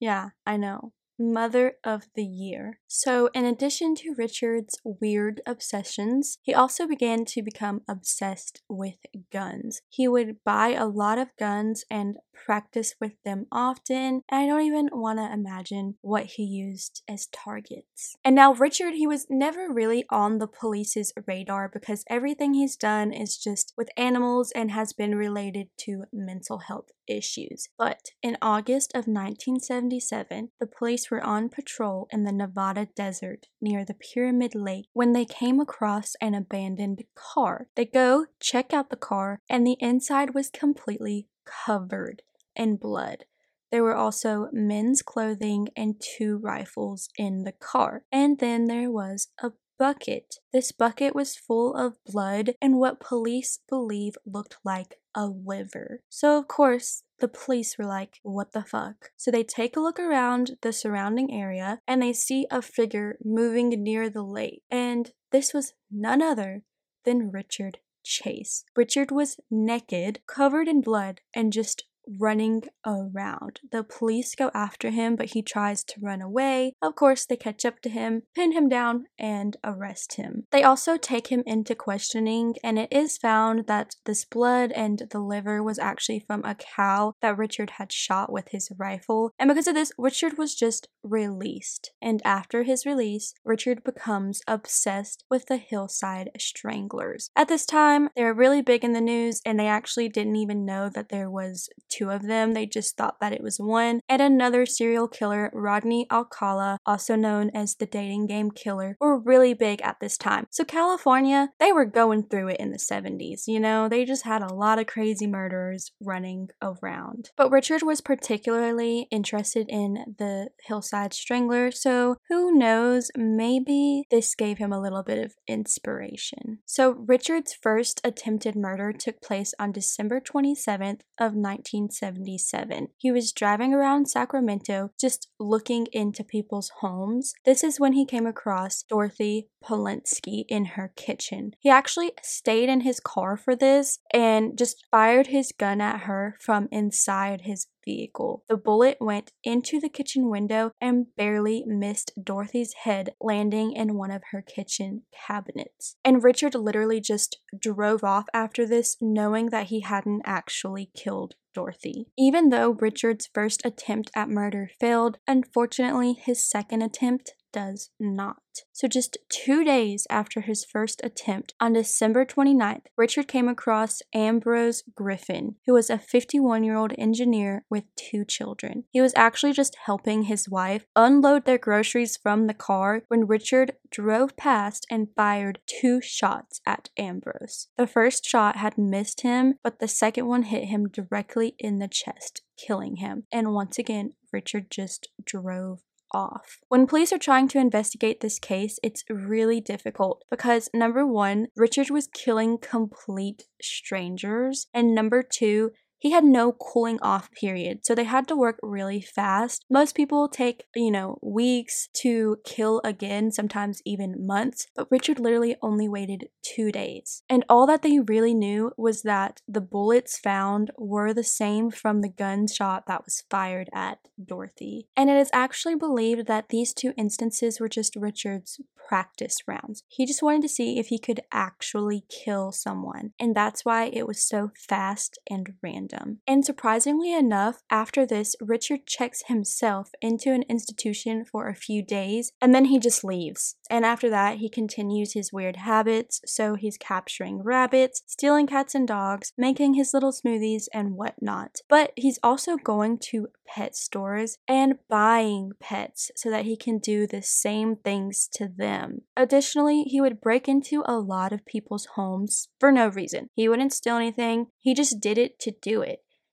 Yeah, 0.00 0.30
I 0.46 0.56
know. 0.56 0.92
Mother 1.18 1.74
of 1.82 2.06
the 2.14 2.24
Year. 2.24 2.78
So, 2.90 3.28
in 3.34 3.44
addition 3.44 3.94
to 3.96 4.14
Richard's 4.16 4.78
weird 4.82 5.42
obsessions, 5.46 6.38
he 6.42 6.54
also 6.54 6.86
began 6.86 7.26
to 7.26 7.42
become 7.42 7.82
obsessed 7.86 8.62
with 8.66 8.96
guns. 9.30 9.82
He 9.90 10.08
would 10.08 10.42
buy 10.42 10.68
a 10.72 10.86
lot 10.86 11.18
of 11.18 11.28
guns 11.38 11.84
and 11.90 12.16
practice 12.32 12.94
with 12.98 13.12
them 13.24 13.46
often, 13.52 14.22
and 14.30 14.40
I 14.40 14.46
don't 14.46 14.62
even 14.62 14.88
want 14.92 15.18
to 15.18 15.30
imagine 15.30 15.96
what 16.00 16.24
he 16.24 16.44
used 16.44 17.02
as 17.06 17.26
targets. 17.26 18.16
And 18.24 18.34
now, 18.34 18.54
Richard, 18.54 18.94
he 18.94 19.06
was 19.06 19.26
never 19.28 19.70
really 19.70 20.06
on 20.08 20.38
the 20.38 20.46
police's 20.46 21.12
radar 21.26 21.68
because 21.68 22.04
everything 22.08 22.54
he's 22.54 22.76
done 22.76 23.12
is 23.12 23.36
just 23.36 23.74
with 23.76 23.90
animals 23.98 24.50
and 24.52 24.70
has 24.70 24.94
been 24.94 25.14
related 25.14 25.68
to 25.80 26.04
mental 26.12 26.58
health 26.58 26.90
issues. 27.06 27.68
But 27.76 28.10
in 28.22 28.38
August 28.40 28.92
of 28.94 29.06
1977, 29.06 30.50
the 30.60 30.66
police 30.66 31.10
were 31.10 31.24
on 31.24 31.48
patrol 31.48 32.06
in 32.10 32.24
the 32.24 32.32
Nevada 32.32 32.77
desert 32.84 33.46
near 33.60 33.84
the 33.84 33.94
Pyramid 33.94 34.54
Lake 34.54 34.86
when 34.92 35.12
they 35.12 35.24
came 35.24 35.60
across 35.60 36.14
an 36.20 36.34
abandoned 36.34 37.04
car. 37.14 37.68
They 37.74 37.84
go 37.84 38.26
check 38.40 38.72
out 38.72 38.90
the 38.90 38.96
car, 38.96 39.40
and 39.48 39.66
the 39.66 39.76
inside 39.80 40.34
was 40.34 40.50
completely 40.50 41.26
covered 41.44 42.22
in 42.54 42.76
blood. 42.76 43.24
There 43.70 43.82
were 43.82 43.96
also 43.96 44.48
men's 44.52 45.02
clothing 45.02 45.68
and 45.76 46.00
two 46.00 46.38
rifles 46.38 47.08
in 47.18 47.44
the 47.44 47.52
car. 47.52 48.04
And 48.10 48.38
then 48.38 48.66
there 48.66 48.90
was 48.90 49.28
a 49.42 49.52
bucket. 49.78 50.36
This 50.52 50.72
bucket 50.72 51.14
was 51.14 51.36
full 51.36 51.74
of 51.74 52.02
blood 52.04 52.54
and 52.60 52.78
what 52.78 53.00
police 53.00 53.60
believe 53.68 54.14
looked 54.26 54.56
like 54.64 54.98
a 55.14 55.26
liver. 55.26 56.02
So, 56.08 56.38
of 56.38 56.48
course, 56.48 57.02
the 57.20 57.28
police 57.28 57.76
were 57.78 57.86
like, 57.86 58.20
what 58.22 58.52
the 58.52 58.62
fuck? 58.62 59.10
So 59.16 59.30
they 59.30 59.42
take 59.42 59.76
a 59.76 59.80
look 59.80 59.98
around 59.98 60.58
the 60.62 60.72
surrounding 60.72 61.32
area 61.32 61.80
and 61.86 62.00
they 62.00 62.12
see 62.12 62.46
a 62.50 62.62
figure 62.62 63.18
moving 63.24 63.70
near 63.70 64.08
the 64.08 64.22
lake. 64.22 64.62
And 64.70 65.10
this 65.32 65.52
was 65.52 65.74
none 65.90 66.22
other 66.22 66.62
than 67.04 67.30
Richard 67.30 67.78
Chase. 68.04 68.64
Richard 68.76 69.10
was 69.10 69.38
naked, 69.50 70.20
covered 70.26 70.68
in 70.68 70.80
blood, 70.80 71.20
and 71.34 71.52
just 71.52 71.84
running 72.18 72.62
around. 72.86 73.60
The 73.70 73.84
police 73.84 74.34
go 74.34 74.50
after 74.54 74.90
him, 74.90 75.16
but 75.16 75.30
he 75.30 75.42
tries 75.42 75.84
to 75.84 76.00
run 76.00 76.22
away. 76.22 76.72
Of 76.80 76.94
course, 76.94 77.26
they 77.26 77.36
catch 77.36 77.64
up 77.64 77.80
to 77.82 77.88
him, 77.88 78.22
pin 78.34 78.52
him 78.52 78.68
down, 78.68 79.06
and 79.18 79.56
arrest 79.64 80.14
him. 80.14 80.44
They 80.50 80.62
also 80.62 80.96
take 80.96 81.28
him 81.28 81.42
into 81.46 81.74
questioning, 81.74 82.54
and 82.64 82.78
it 82.78 82.92
is 82.92 83.18
found 83.18 83.66
that 83.66 83.96
this 84.04 84.24
blood 84.24 84.72
and 84.72 85.02
the 85.10 85.18
liver 85.18 85.62
was 85.62 85.78
actually 85.78 86.20
from 86.20 86.44
a 86.44 86.54
cow 86.54 87.14
that 87.20 87.36
Richard 87.36 87.70
had 87.70 87.92
shot 87.92 88.32
with 88.32 88.48
his 88.50 88.70
rifle. 88.78 89.32
And 89.38 89.48
because 89.48 89.66
of 89.66 89.74
this, 89.74 89.92
Richard 89.98 90.38
was 90.38 90.54
just 90.54 90.88
released. 91.02 91.92
And 92.00 92.22
after 92.24 92.62
his 92.62 92.86
release, 92.86 93.34
Richard 93.44 93.84
becomes 93.84 94.40
obsessed 94.46 95.24
with 95.30 95.46
the 95.46 95.56
Hillside 95.56 96.30
Stranglers. 96.38 97.30
At 97.36 97.48
this 97.48 97.66
time, 97.66 98.08
they 98.16 98.24
were 98.24 98.34
really 98.34 98.62
big 98.62 98.84
in 98.84 98.92
the 98.92 99.00
news, 99.00 99.40
and 99.44 99.58
they 99.58 99.66
actually 99.66 100.08
didn't 100.08 100.36
even 100.36 100.64
know 100.64 100.88
that 100.88 101.08
there 101.08 101.30
was 101.30 101.68
two 101.88 101.97
of 102.06 102.26
them. 102.26 102.54
They 102.54 102.66
just 102.66 102.96
thought 102.96 103.20
that 103.20 103.32
it 103.32 103.42
was 103.42 103.58
one. 103.58 104.00
And 104.08 104.22
another 104.22 104.66
serial 104.66 105.08
killer, 105.08 105.50
Rodney 105.52 106.06
Alcala, 106.10 106.78
also 106.86 107.16
known 107.16 107.50
as 107.54 107.74
the 107.74 107.86
dating 107.86 108.26
game 108.26 108.50
killer, 108.50 108.96
were 109.00 109.18
really 109.18 109.54
big 109.54 109.80
at 109.82 110.00
this 110.00 110.16
time. 110.16 110.46
So 110.50 110.64
California, 110.64 111.50
they 111.58 111.72
were 111.72 111.84
going 111.84 112.24
through 112.24 112.48
it 112.48 112.60
in 112.60 112.70
the 112.70 112.78
70s, 112.78 113.42
you 113.46 113.60
know, 113.60 113.88
they 113.88 114.04
just 114.04 114.24
had 114.24 114.42
a 114.42 114.52
lot 114.52 114.78
of 114.78 114.86
crazy 114.86 115.26
murderers 115.26 115.92
running 116.00 116.48
around. 116.62 117.30
But 117.36 117.50
Richard 117.50 117.82
was 117.82 118.00
particularly 118.00 119.08
interested 119.10 119.66
in 119.68 120.14
the 120.18 120.48
Hillside 120.64 121.14
Strangler, 121.14 121.70
so 121.70 122.16
who 122.28 122.56
knows, 122.56 123.10
maybe 123.16 124.04
this 124.10 124.34
gave 124.34 124.58
him 124.58 124.72
a 124.72 124.80
little 124.80 125.02
bit 125.02 125.18
of 125.18 125.34
inspiration. 125.46 126.58
So 126.64 126.90
Richard's 126.90 127.54
first 127.54 128.00
attempted 128.04 128.56
murder 128.56 128.92
took 128.92 129.20
place 129.20 129.54
on 129.58 129.72
December 129.72 130.20
27th 130.20 131.00
of 131.18 131.34
19 131.34 131.87
1977. 131.88 132.88
He 132.96 133.10
was 133.10 133.32
driving 133.32 133.74
around 133.74 134.08
Sacramento 134.08 134.90
just 135.00 135.28
looking 135.38 135.86
into 135.92 136.24
people's 136.24 136.70
homes. 136.80 137.34
This 137.44 137.64
is 137.64 137.80
when 137.80 137.94
he 137.94 138.04
came 138.04 138.26
across 138.26 138.82
Dorothy 138.82 139.48
Polinsky 139.64 140.44
in 140.48 140.64
her 140.76 140.92
kitchen. 140.96 141.52
He 141.58 141.70
actually 141.70 142.12
stayed 142.22 142.68
in 142.68 142.82
his 142.82 143.00
car 143.00 143.36
for 143.36 143.56
this 143.56 143.98
and 144.12 144.56
just 144.56 144.84
fired 144.90 145.28
his 145.28 145.52
gun 145.52 145.80
at 145.80 146.00
her 146.00 146.36
from 146.40 146.68
inside 146.70 147.42
his 147.42 147.66
vehicle. 147.88 148.44
The 148.50 148.56
bullet 148.58 148.98
went 149.00 149.32
into 149.42 149.80
the 149.80 149.88
kitchen 149.88 150.28
window 150.28 150.72
and 150.78 151.06
barely 151.16 151.64
missed 151.66 152.12
Dorothy's 152.22 152.74
head, 152.84 153.14
landing 153.18 153.72
in 153.72 153.96
one 153.96 154.10
of 154.10 154.22
her 154.30 154.42
kitchen 154.42 155.04
cabinets. 155.26 155.96
And 156.04 156.22
Richard 156.22 156.54
literally 156.54 157.00
just 157.00 157.38
drove 157.58 158.04
off 158.04 158.26
after 158.34 158.66
this, 158.66 158.98
knowing 159.00 159.46
that 159.46 159.68
he 159.68 159.80
hadn't 159.80 160.22
actually 160.26 160.90
killed 160.94 161.36
Dorothy. 161.54 162.06
Even 162.18 162.50
though 162.50 162.76
Richard's 162.78 163.30
first 163.32 163.62
attempt 163.64 164.10
at 164.14 164.28
murder 164.28 164.70
failed, 164.78 165.18
unfortunately, 165.26 166.12
his 166.12 166.48
second 166.48 166.82
attempt 166.82 167.32
does 167.52 167.90
not. 167.98 168.36
So, 168.72 168.88
just 168.88 169.18
two 169.28 169.64
days 169.64 170.06
after 170.10 170.40
his 170.40 170.64
first 170.64 171.00
attempt, 171.04 171.54
on 171.60 171.72
December 171.72 172.24
29th, 172.24 172.86
Richard 172.96 173.28
came 173.28 173.48
across 173.48 174.02
Ambrose 174.14 174.82
Griffin, 174.94 175.56
who 175.66 175.74
was 175.74 175.90
a 175.90 175.98
51 175.98 176.64
year 176.64 176.76
old 176.76 176.92
engineer 176.98 177.64
with 177.70 177.84
two 177.96 178.24
children. 178.24 178.84
He 178.90 179.00
was 179.00 179.12
actually 179.16 179.52
just 179.52 179.76
helping 179.86 180.24
his 180.24 180.48
wife 180.48 180.86
unload 180.96 181.44
their 181.44 181.58
groceries 181.58 182.16
from 182.16 182.46
the 182.46 182.54
car 182.54 183.02
when 183.08 183.26
Richard 183.26 183.72
drove 183.90 184.36
past 184.36 184.86
and 184.90 185.08
fired 185.14 185.60
two 185.66 186.00
shots 186.00 186.60
at 186.66 186.90
Ambrose. 186.98 187.68
The 187.76 187.86
first 187.86 188.24
shot 188.24 188.56
had 188.56 188.78
missed 188.78 189.22
him, 189.22 189.54
but 189.62 189.78
the 189.78 189.88
second 189.88 190.26
one 190.26 190.44
hit 190.44 190.64
him 190.64 190.88
directly 190.88 191.54
in 191.58 191.78
the 191.78 191.88
chest, 191.88 192.42
killing 192.56 192.96
him. 192.96 193.24
And 193.32 193.52
once 193.52 193.78
again, 193.78 194.14
Richard 194.32 194.70
just 194.70 195.08
drove 195.24 195.80
off. 196.12 196.58
When 196.68 196.86
police 196.86 197.12
are 197.12 197.18
trying 197.18 197.48
to 197.48 197.58
investigate 197.58 198.20
this 198.20 198.38
case, 198.38 198.78
it's 198.82 199.04
really 199.08 199.60
difficult 199.60 200.24
because 200.30 200.70
number 200.74 201.06
one, 201.06 201.48
Richard 201.56 201.90
was 201.90 202.08
killing 202.08 202.58
complete 202.58 203.44
strangers, 203.62 204.66
and 204.72 204.94
number 204.94 205.22
two, 205.22 205.72
he 205.98 206.12
had 206.12 206.24
no 206.24 206.52
cooling 206.52 206.98
off 207.02 207.30
period, 207.32 207.84
so 207.84 207.94
they 207.94 208.04
had 208.04 208.28
to 208.28 208.36
work 208.36 208.58
really 208.62 209.00
fast. 209.00 209.64
Most 209.70 209.94
people 209.94 210.28
take, 210.28 210.64
you 210.74 210.90
know, 210.90 211.18
weeks 211.22 211.88
to 211.94 212.38
kill 212.44 212.80
again, 212.84 213.30
sometimes 213.32 213.82
even 213.84 214.26
months, 214.26 214.66
but 214.76 214.88
Richard 214.90 215.18
literally 215.18 215.56
only 215.62 215.88
waited 215.88 216.28
two 216.42 216.70
days. 216.70 217.22
And 217.28 217.44
all 217.48 217.66
that 217.66 217.82
they 217.82 217.98
really 217.98 218.34
knew 218.34 218.72
was 218.76 219.02
that 219.02 219.42
the 219.48 219.60
bullets 219.60 220.18
found 220.18 220.70
were 220.78 221.12
the 221.12 221.24
same 221.24 221.70
from 221.70 222.00
the 222.00 222.08
gunshot 222.08 222.86
that 222.86 223.04
was 223.04 223.24
fired 223.30 223.68
at 223.72 223.98
Dorothy. 224.22 224.88
And 224.96 225.10
it 225.10 225.16
is 225.16 225.30
actually 225.32 225.74
believed 225.74 226.26
that 226.26 226.48
these 226.48 226.72
two 226.72 226.92
instances 226.96 227.60
were 227.60 227.68
just 227.68 227.96
Richard's 227.96 228.60
practice 228.88 229.36
rounds. 229.46 229.82
He 229.88 230.06
just 230.06 230.22
wanted 230.22 230.42
to 230.42 230.48
see 230.48 230.78
if 230.78 230.86
he 230.86 230.98
could 230.98 231.20
actually 231.30 232.04
kill 232.08 232.52
someone, 232.52 233.12
and 233.20 233.34
that's 233.34 233.64
why 233.64 233.86
it 233.86 234.06
was 234.06 234.26
so 234.26 234.50
fast 234.56 235.18
and 235.30 235.54
random. 235.62 235.87
And 236.26 236.44
surprisingly 236.44 237.12
enough, 237.12 237.62
after 237.70 238.06
this, 238.06 238.36
Richard 238.40 238.86
checks 238.86 239.22
himself 239.26 239.90
into 240.00 240.32
an 240.32 240.44
institution 240.48 241.24
for 241.24 241.48
a 241.48 241.54
few 241.54 241.82
days 241.82 242.32
and 242.40 242.54
then 242.54 242.66
he 242.66 242.78
just 242.78 243.04
leaves. 243.04 243.56
And 243.70 243.84
after 243.84 244.08
that, 244.10 244.38
he 244.38 244.48
continues 244.48 245.12
his 245.12 245.32
weird 245.32 245.56
habits, 245.56 246.20
so 246.24 246.54
he's 246.54 246.78
capturing 246.78 247.42
rabbits, 247.42 248.02
stealing 248.06 248.46
cats 248.46 248.74
and 248.74 248.88
dogs, 248.88 249.32
making 249.36 249.74
his 249.74 249.92
little 249.92 250.12
smoothies, 250.12 250.64
and 250.72 250.94
whatnot. 250.94 251.58
But 251.68 251.92
he's 251.96 252.18
also 252.22 252.56
going 252.56 252.98
to 253.10 253.28
pet 253.46 253.74
stores 253.74 254.38
and 254.46 254.78
buying 254.88 255.52
pets 255.58 256.10
so 256.16 256.30
that 256.30 256.44
he 256.44 256.56
can 256.56 256.78
do 256.78 257.06
the 257.06 257.22
same 257.22 257.76
things 257.76 258.28
to 258.34 258.48
them. 258.48 259.02
Additionally, 259.16 259.82
he 259.84 260.00
would 260.00 260.20
break 260.20 260.48
into 260.48 260.82
a 260.86 260.98
lot 260.98 261.32
of 261.32 261.46
people's 261.46 261.88
homes 261.94 262.48
for 262.60 262.70
no 262.70 262.88
reason. 262.88 263.30
He 263.34 263.48
wouldn't 263.48 263.72
steal 263.72 263.96
anything, 263.96 264.48
he 264.58 264.74
just 264.74 265.00
did 265.00 265.18
it 265.18 265.38
to 265.40 265.52
do. 265.62 265.77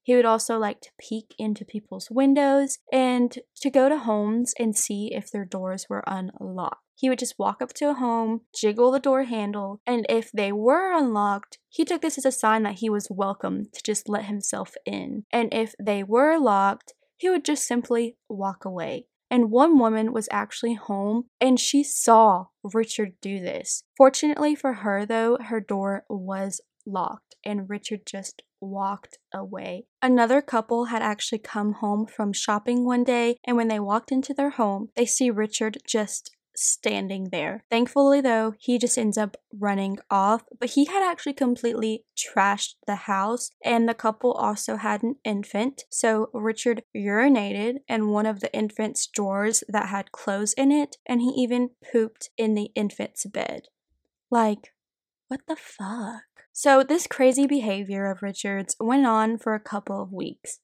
He 0.06 0.16
would 0.16 0.26
also 0.26 0.60
like 0.60 0.82
to 0.82 0.92
peek 1.00 1.34
into 1.40 1.66
people's 1.66 2.12
windows 2.12 2.78
and 2.94 3.36
to 3.56 3.72
go 3.72 3.90
to 3.90 3.98
homes 3.98 4.54
and 4.60 4.78
see 4.78 5.12
if 5.12 5.32
their 5.32 5.46
doors 5.46 5.88
were 5.90 6.04
unlocked. 6.06 6.84
He 6.94 7.10
would 7.10 7.18
just 7.18 7.40
walk 7.40 7.60
up 7.60 7.74
to 7.74 7.90
a 7.90 7.96
home, 7.96 8.42
jiggle 8.56 8.92
the 8.92 9.00
door 9.00 9.24
handle, 9.24 9.82
and 9.86 10.06
if 10.08 10.32
they 10.32 10.52
were 10.52 10.96
unlocked, 10.96 11.58
he 11.70 11.84
took 11.84 12.04
this 12.04 12.20
as 12.20 12.26
a 12.26 12.32
sign 12.32 12.62
that 12.64 12.76
he 12.76 12.90
was 12.90 13.08
welcome 13.10 13.66
to 13.74 13.82
just 13.84 14.08
let 14.08 14.26
himself 14.26 14.76
in. 14.86 15.24
And 15.32 15.52
if 15.52 15.74
they 15.82 16.04
were 16.04 16.38
locked, 16.38 16.94
he 17.18 17.28
would 17.28 17.44
just 17.44 17.68
simply 17.68 18.16
walk 18.30 18.64
away. 18.64 19.08
And 19.32 19.50
one 19.50 19.80
woman 19.80 20.14
was 20.14 20.30
actually 20.32 20.76
home 20.76 21.26
and 21.42 21.60
she 21.60 21.84
saw 21.84 22.46
Richard 22.64 23.14
do 23.22 23.40
this. 23.40 23.84
Fortunately 23.98 24.54
for 24.54 24.74
her, 24.74 25.04
though, 25.04 25.40
her 25.46 25.60
door 25.60 26.04
was 26.08 26.62
locked 26.86 27.36
and 27.44 27.70
Richard 27.70 28.02
just 28.06 28.44
walked 28.66 29.18
away. 29.34 29.86
Another 30.02 30.42
couple 30.42 30.86
had 30.86 31.02
actually 31.02 31.40
come 31.40 31.74
home 31.74 32.06
from 32.06 32.34
shopping 32.34 32.86
one 32.86 33.04
day, 33.04 33.38
and 33.44 33.58
when 33.58 33.68
they 33.68 33.80
walked 33.80 34.12
into 34.12 34.34
their 34.34 34.52
home, 34.52 34.90
they 34.96 35.06
see 35.06 35.30
Richard 35.30 35.78
just 35.88 36.32
standing 36.58 37.30
there. 37.32 37.64
Thankfully, 37.70 38.22
though, 38.22 38.54
he 38.58 38.78
just 38.78 38.98
ends 38.98 39.18
up 39.18 39.38
running 39.54 39.98
off, 40.10 40.44
but 40.60 40.72
he 40.72 40.86
had 40.86 41.04
actually 41.04 41.34
completely 41.34 42.06
trashed 42.18 42.76
the 42.88 42.96
house, 42.96 43.52
and 43.64 43.88
the 43.88 43.94
couple 43.94 44.32
also 44.32 44.78
had 44.78 45.04
an 45.04 45.16
infant. 45.24 45.84
So 45.90 46.30
Richard 46.34 46.84
urinated 46.96 47.80
in 47.88 48.10
one 48.10 48.26
of 48.26 48.40
the 48.40 48.54
infant's 48.54 49.08
drawers 49.08 49.64
that 49.68 49.90
had 49.90 50.12
clothes 50.12 50.54
in 50.54 50.72
it, 50.72 50.98
and 51.06 51.22
he 51.22 51.30
even 51.30 51.72
pooped 51.92 52.30
in 52.38 52.56
the 52.56 52.72
infant's 52.76 53.26
bed. 53.26 53.68
Like, 54.32 54.74
what 55.28 55.42
the 55.48 55.56
fuck? 55.56 56.24
So, 56.58 56.84
this 56.84 57.06
crazy 57.06 57.48
behavior 57.48 58.10
of 58.10 58.24
Richard's 58.24 58.78
went 58.80 59.06
on 59.06 59.38
for 59.38 59.56
a 59.56 59.60
couple 59.60 60.02
of 60.02 60.14
weeks. 60.14 60.60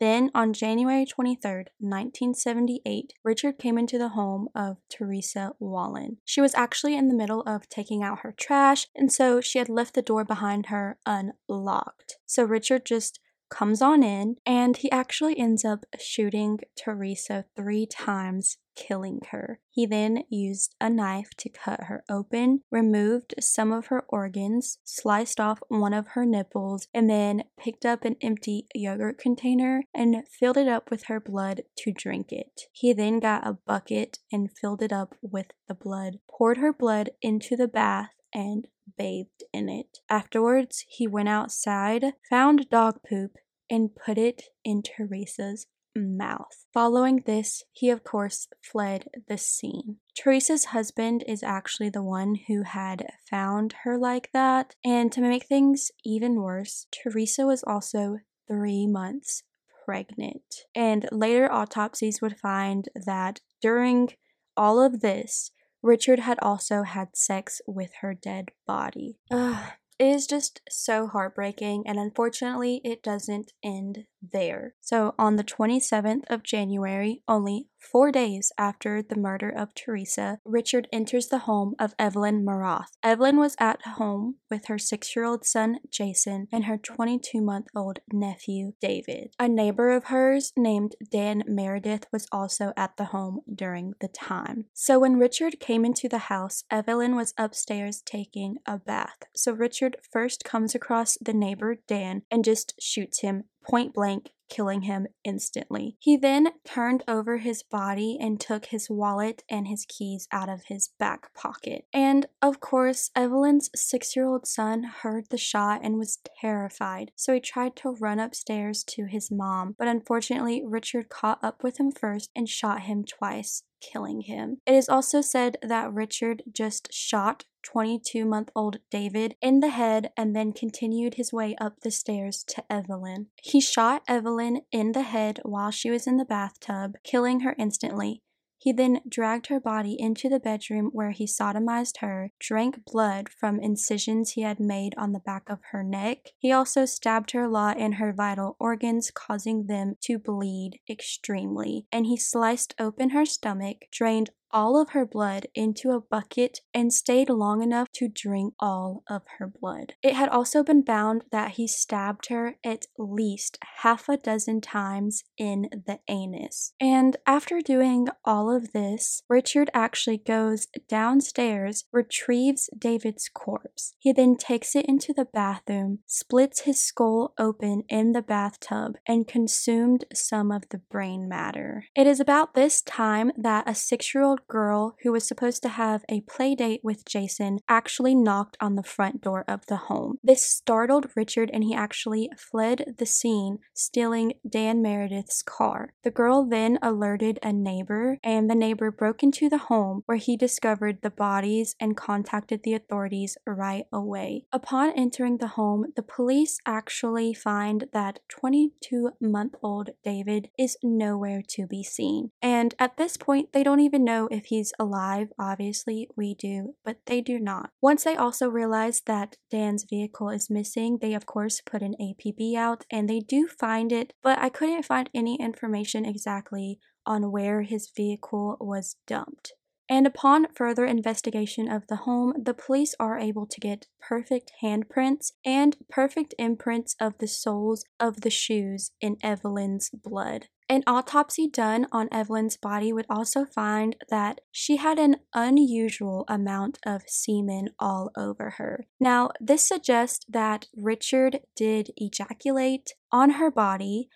Then, 0.00 0.30
on 0.34 0.54
January 0.54 1.04
23, 1.04 1.64
1978, 1.78 3.12
Richard 3.22 3.58
came 3.58 3.76
into 3.76 3.98
the 3.98 4.08
home 4.08 4.48
of 4.54 4.78
Teresa 4.88 5.52
Wallin. 5.60 6.16
She 6.24 6.40
was 6.40 6.54
actually 6.54 6.96
in 6.96 7.08
the 7.08 7.14
middle 7.14 7.42
of 7.42 7.68
taking 7.68 8.02
out 8.02 8.20
her 8.20 8.32
trash, 8.32 8.86
and 8.94 9.12
so 9.12 9.42
she 9.42 9.58
had 9.58 9.68
left 9.68 9.92
the 9.92 10.00
door 10.00 10.24
behind 10.24 10.66
her 10.66 10.96
unlocked. 11.04 12.16
So 12.24 12.42
Richard 12.44 12.86
just 12.86 13.20
comes 13.50 13.82
on 13.82 14.02
in, 14.02 14.36
and 14.46 14.78
he 14.78 14.90
actually 14.90 15.38
ends 15.38 15.62
up 15.62 15.84
shooting 16.00 16.60
Teresa 16.74 17.44
three 17.54 17.84
times 17.84 18.56
killing 18.74 19.20
her. 19.30 19.60
He 19.70 19.86
then 19.86 20.24
used 20.28 20.74
a 20.80 20.90
knife 20.90 21.30
to 21.38 21.48
cut 21.48 21.84
her 21.84 22.04
open, 22.08 22.62
removed 22.70 23.34
some 23.40 23.72
of 23.72 23.86
her 23.86 24.04
organs, 24.08 24.78
sliced 24.84 25.40
off 25.40 25.60
one 25.68 25.94
of 25.94 26.08
her 26.08 26.24
nipples, 26.24 26.88
and 26.92 27.08
then 27.08 27.44
picked 27.58 27.84
up 27.84 28.04
an 28.04 28.16
empty 28.20 28.66
yogurt 28.74 29.18
container 29.18 29.82
and 29.94 30.26
filled 30.28 30.56
it 30.56 30.68
up 30.68 30.90
with 30.90 31.04
her 31.04 31.20
blood 31.20 31.62
to 31.78 31.92
drink 31.92 32.32
it. 32.32 32.62
He 32.72 32.92
then 32.92 33.20
got 33.20 33.46
a 33.46 33.58
bucket 33.66 34.18
and 34.32 34.50
filled 34.50 34.82
it 34.82 34.92
up 34.92 35.14
with 35.22 35.46
the 35.68 35.74
blood, 35.74 36.18
poured 36.30 36.58
her 36.58 36.72
blood 36.72 37.10
into 37.22 37.56
the 37.56 37.68
bath, 37.68 38.10
and 38.32 38.66
bathed 38.98 39.44
in 39.52 39.68
it. 39.68 39.98
Afterwards, 40.10 40.84
he 40.88 41.06
went 41.06 41.28
outside, 41.28 42.14
found 42.28 42.68
dog 42.68 42.98
poop, 43.08 43.36
and 43.70 43.94
put 43.94 44.18
it 44.18 44.44
in 44.64 44.82
Teresa's 44.82 45.66
mouth. 45.96 46.66
Following 46.72 47.22
this, 47.26 47.62
he 47.72 47.90
of 47.90 48.04
course 48.04 48.48
fled 48.62 49.08
the 49.28 49.38
scene. 49.38 49.96
Teresa's 50.16 50.66
husband 50.66 51.24
is 51.26 51.42
actually 51.42 51.88
the 51.88 52.02
one 52.02 52.36
who 52.48 52.62
had 52.62 53.06
found 53.28 53.74
her 53.84 53.98
like 53.98 54.30
that, 54.32 54.74
and 54.84 55.12
to 55.12 55.20
make 55.20 55.46
things 55.46 55.90
even 56.04 56.42
worse, 56.42 56.86
Teresa 56.90 57.46
was 57.46 57.64
also 57.64 58.18
three 58.48 58.86
months 58.86 59.42
pregnant. 59.84 60.64
And 60.74 61.08
later 61.12 61.50
autopsies 61.52 62.20
would 62.22 62.38
find 62.38 62.88
that 62.94 63.40
during 63.60 64.10
all 64.56 64.82
of 64.82 65.00
this, 65.00 65.50
Richard 65.82 66.20
had 66.20 66.38
also 66.40 66.82
had 66.82 67.16
sex 67.16 67.60
with 67.66 67.90
her 68.00 68.14
dead 68.14 68.50
body. 68.66 69.18
Ugh, 69.30 69.72
it 69.98 70.06
is 70.06 70.26
just 70.26 70.60
so 70.68 71.06
heartbreaking, 71.06 71.84
and 71.86 71.98
unfortunately, 71.98 72.80
it 72.84 73.02
doesn't 73.02 73.52
end 73.62 74.06
there. 74.32 74.74
So, 74.80 75.14
on 75.18 75.36
the 75.36 75.44
27th 75.44 76.24
of 76.28 76.42
January, 76.42 77.22
only 77.28 77.68
four 77.84 78.10
days 78.10 78.50
after 78.58 79.02
the 79.02 79.16
murder 79.16 79.48
of 79.48 79.74
Teresa, 79.74 80.38
Richard 80.44 80.88
enters 80.92 81.28
the 81.28 81.40
home 81.40 81.74
of 81.78 81.94
Evelyn 81.98 82.44
Miroth. 82.44 82.96
Evelyn 83.02 83.38
was 83.38 83.56
at 83.60 83.82
home 83.82 84.36
with 84.50 84.66
her 84.66 84.78
six 84.78 85.14
year 85.14 85.24
old 85.24 85.44
son, 85.44 85.78
Jason, 85.90 86.48
and 86.52 86.64
her 86.64 86.78
22 86.78 87.40
month 87.40 87.66
old 87.76 88.00
nephew, 88.12 88.72
David. 88.80 89.34
A 89.38 89.48
neighbor 89.48 89.90
of 89.90 90.04
hers 90.04 90.52
named 90.56 90.94
Dan 91.10 91.42
Meredith 91.46 92.06
was 92.12 92.26
also 92.32 92.72
at 92.76 92.96
the 92.96 93.06
home 93.06 93.40
during 93.52 93.94
the 94.00 94.08
time. 94.08 94.66
So, 94.72 94.98
when 94.98 95.18
Richard 95.18 95.60
came 95.60 95.84
into 95.84 96.08
the 96.08 96.18
house, 96.18 96.64
Evelyn 96.70 97.16
was 97.16 97.34
upstairs 97.38 98.02
taking 98.04 98.56
a 98.66 98.78
bath. 98.78 99.24
So, 99.34 99.52
Richard 99.52 99.96
first 100.10 100.44
comes 100.44 100.74
across 100.74 101.18
the 101.20 101.34
neighbor, 101.34 101.76
Dan, 101.86 102.22
and 102.30 102.44
just 102.44 102.74
shoots 102.80 103.20
him 103.20 103.44
point 103.64 103.94
blank, 103.94 104.30
killing 104.48 104.82
him 104.82 105.06
instantly. 105.24 105.96
He 105.98 106.16
then 106.16 106.48
turned 106.64 107.02
over 107.08 107.38
his 107.38 107.62
body 107.62 108.18
and 108.20 108.38
took 108.38 108.66
his 108.66 108.90
wallet 108.90 109.42
and 109.48 109.66
his 109.66 109.86
keys 109.88 110.28
out 110.30 110.48
of 110.48 110.64
his 110.66 110.90
back 110.98 111.32
pocket. 111.34 111.86
And 111.92 112.26
of 112.42 112.60
course, 112.60 113.10
Evelyn's 113.16 113.70
six 113.74 114.14
year 114.14 114.26
old 114.26 114.46
son 114.46 114.84
heard 114.84 115.28
the 115.30 115.38
shot 115.38 115.80
and 115.82 115.98
was 115.98 116.18
terrified, 116.40 117.10
so 117.16 117.32
he 117.32 117.40
tried 117.40 117.76
to 117.76 117.96
run 118.00 118.20
upstairs 118.20 118.84
to 118.84 119.06
his 119.06 119.30
mom, 119.30 119.74
but 119.78 119.88
unfortunately, 119.88 120.62
Richard 120.64 121.08
caught 121.08 121.42
up 121.42 121.62
with 121.62 121.78
him 121.78 121.90
first 121.90 122.30
and 122.36 122.48
shot 122.48 122.82
him 122.82 123.04
twice 123.04 123.62
killing 123.92 124.22
him. 124.22 124.58
It 124.66 124.74
is 124.74 124.88
also 124.88 125.20
said 125.20 125.56
that 125.62 125.92
Richard 125.92 126.42
just 126.52 126.92
shot 126.92 127.44
22 127.64 128.24
month 128.24 128.50
old 128.54 128.78
David 128.90 129.36
in 129.40 129.60
the 129.60 129.70
head 129.70 130.10
and 130.16 130.36
then 130.36 130.52
continued 130.52 131.14
his 131.14 131.32
way 131.32 131.56
up 131.60 131.80
the 131.80 131.90
stairs 131.90 132.44
to 132.48 132.62
Evelyn. 132.70 133.28
He 133.42 133.60
shot 133.60 134.02
Evelyn 134.06 134.62
in 134.70 134.92
the 134.92 135.02
head 135.02 135.40
while 135.44 135.70
she 135.70 135.90
was 135.90 136.06
in 136.06 136.18
the 136.18 136.24
bathtub, 136.24 136.96
killing 137.02 137.40
her 137.40 137.54
instantly. 137.58 138.22
He 138.64 138.72
then 138.72 139.02
dragged 139.06 139.48
her 139.48 139.60
body 139.60 139.94
into 140.00 140.30
the 140.30 140.40
bedroom 140.40 140.88
where 140.94 141.10
he 141.10 141.26
sodomized 141.26 141.98
her, 141.98 142.30
drank 142.40 142.82
blood 142.86 143.28
from 143.28 143.60
incisions 143.60 144.30
he 144.30 144.40
had 144.40 144.58
made 144.58 144.94
on 144.96 145.12
the 145.12 145.20
back 145.20 145.50
of 145.50 145.58
her 145.72 145.82
neck. 145.82 146.30
He 146.38 146.50
also 146.50 146.86
stabbed 146.86 147.32
her 147.32 147.46
lot 147.46 147.76
in 147.76 147.92
her 147.92 148.10
vital 148.10 148.56
organs, 148.58 149.10
causing 149.10 149.66
them 149.66 149.96
to 150.04 150.18
bleed 150.18 150.80
extremely. 150.88 151.86
And 151.92 152.06
he 152.06 152.16
sliced 152.16 152.74
open 152.78 153.10
her 153.10 153.26
stomach, 153.26 153.84
drained 153.92 154.30
all 154.54 154.80
of 154.80 154.90
her 154.90 155.04
blood 155.04 155.48
into 155.54 155.90
a 155.90 156.00
bucket 156.00 156.60
and 156.72 156.92
stayed 156.92 157.28
long 157.28 157.60
enough 157.60 157.90
to 157.90 158.08
drink 158.08 158.54
all 158.60 159.02
of 159.10 159.22
her 159.38 159.48
blood. 159.48 159.94
It 160.00 160.14
had 160.14 160.28
also 160.28 160.62
been 160.62 160.84
found 160.84 161.24
that 161.32 161.52
he 161.52 161.66
stabbed 161.66 162.28
her 162.28 162.54
at 162.64 162.86
least 162.96 163.58
half 163.78 164.08
a 164.08 164.16
dozen 164.16 164.60
times 164.60 165.24
in 165.36 165.68
the 165.86 165.98
anus. 166.08 166.72
And 166.80 167.16
after 167.26 167.60
doing 167.60 168.08
all 168.24 168.54
of 168.54 168.72
this, 168.72 169.22
Richard 169.28 169.70
actually 169.74 170.18
goes 170.18 170.68
downstairs, 170.88 171.84
retrieves 171.92 172.70
David's 172.78 173.28
corpse. 173.28 173.94
He 173.98 174.12
then 174.12 174.36
takes 174.36 174.76
it 174.76 174.86
into 174.86 175.12
the 175.12 175.24
bathroom, 175.24 175.98
splits 176.06 176.60
his 176.60 176.80
skull 176.80 177.34
open 177.38 177.82
in 177.88 178.12
the 178.12 178.22
bathtub, 178.22 178.98
and 179.08 179.26
consumed 179.26 180.04
some 180.14 180.52
of 180.52 180.68
the 180.68 180.78
brain 180.78 181.28
matter. 181.28 181.86
It 181.96 182.06
is 182.06 182.20
about 182.20 182.54
this 182.54 182.80
time 182.82 183.32
that 183.36 183.68
a 183.68 183.74
six 183.74 184.14
year 184.14 184.22
old 184.22 184.42
girl 184.48 184.96
who 185.02 185.12
was 185.12 185.26
supposed 185.26 185.62
to 185.62 185.68
have 185.68 186.04
a 186.08 186.20
play 186.22 186.54
date 186.54 186.80
with 186.82 187.04
Jason 187.04 187.58
actually 187.68 188.14
knocked 188.14 188.56
on 188.60 188.74
the 188.74 188.82
front 188.82 189.20
door 189.20 189.44
of 189.48 189.66
the 189.66 189.76
home. 189.76 190.18
This 190.22 190.46
startled 190.46 191.06
Richard 191.16 191.50
and 191.52 191.64
he 191.64 191.74
actually 191.74 192.30
fled 192.36 192.94
the 192.98 193.06
scene, 193.06 193.58
stealing 193.72 194.34
Dan 194.48 194.82
Meredith's 194.82 195.42
car. 195.42 195.92
The 196.02 196.10
girl 196.10 196.44
then 196.44 196.78
alerted 196.82 197.38
a 197.42 197.52
neighbor, 197.52 198.18
and 198.22 198.50
the 198.50 198.54
neighbor 198.54 198.90
broke 198.90 199.22
into 199.22 199.48
the 199.48 199.58
home 199.58 200.02
where 200.06 200.18
he 200.18 200.36
discovered 200.36 200.98
the 201.02 201.10
bodies 201.10 201.74
and 201.80 201.96
contacted 201.96 202.62
the 202.62 202.74
authorities 202.74 203.36
right 203.46 203.84
away. 203.92 204.46
Upon 204.52 204.90
entering 204.92 205.38
the 205.38 205.48
home, 205.48 205.92
the 205.96 206.02
police 206.02 206.58
actually 206.66 207.34
find 207.34 207.86
that 207.92 208.20
22 208.28 209.10
month 209.20 209.54
old 209.62 209.90
David 210.04 210.50
is 210.58 210.76
nowhere 210.82 211.42
to 211.48 211.66
be 211.66 211.82
seen. 211.82 212.30
And 212.42 212.74
at 212.78 212.96
this 212.96 213.16
point, 213.16 213.52
they 213.52 213.62
don't 213.62 213.80
even 213.80 214.04
know 214.04 214.28
if 214.34 214.46
he's 214.46 214.72
alive, 214.78 215.28
obviously 215.38 216.08
we 216.16 216.34
do, 216.34 216.74
but 216.84 216.98
they 217.06 217.20
do 217.20 217.38
not. 217.38 217.70
Once 217.80 218.04
they 218.04 218.16
also 218.16 218.48
realize 218.48 219.02
that 219.06 219.36
Dan's 219.50 219.84
vehicle 219.88 220.28
is 220.28 220.50
missing, 220.50 220.98
they 221.00 221.14
of 221.14 221.24
course 221.24 221.62
put 221.64 221.82
an 221.82 221.94
APB 222.00 222.56
out 222.56 222.84
and 222.90 223.08
they 223.08 223.20
do 223.20 223.46
find 223.46 223.92
it, 223.92 224.12
but 224.22 224.38
I 224.38 224.48
couldn't 224.48 224.84
find 224.84 225.08
any 225.14 225.36
information 225.40 226.04
exactly 226.04 226.78
on 227.06 227.30
where 227.30 227.62
his 227.62 227.90
vehicle 227.94 228.56
was 228.60 228.96
dumped. 229.06 229.52
And 229.88 230.06
upon 230.06 230.46
further 230.54 230.86
investigation 230.86 231.70
of 231.70 231.86
the 231.88 231.96
home, 231.96 232.32
the 232.42 232.54
police 232.54 232.94
are 232.98 233.18
able 233.18 233.46
to 233.46 233.60
get 233.60 233.86
perfect 234.00 234.50
handprints 234.62 235.32
and 235.44 235.76
perfect 235.90 236.34
imprints 236.38 236.96
of 236.98 237.18
the 237.18 237.28
soles 237.28 237.84
of 238.00 238.22
the 238.22 238.30
shoes 238.30 238.92
in 239.00 239.16
Evelyn's 239.22 239.90
blood. 239.90 240.46
An 240.68 240.82
autopsy 240.86 241.46
done 241.46 241.86
on 241.92 242.08
Evelyn's 242.10 242.56
body 242.56 242.92
would 242.92 243.04
also 243.10 243.44
find 243.44 243.96
that 244.08 244.40
she 244.50 244.76
had 244.76 244.98
an 244.98 245.16
unusual 245.34 246.24
amount 246.26 246.78
of 246.86 247.02
semen 247.06 247.68
all 247.78 248.10
over 248.16 248.50
her. 248.56 248.86
Now, 248.98 249.30
this 249.40 249.62
suggests 249.62 250.24
that 250.28 250.66
Richard 250.74 251.40
did 251.54 251.90
ejaculate 251.98 252.94
on 253.12 253.32
her 253.32 253.50
body, 253.50 254.08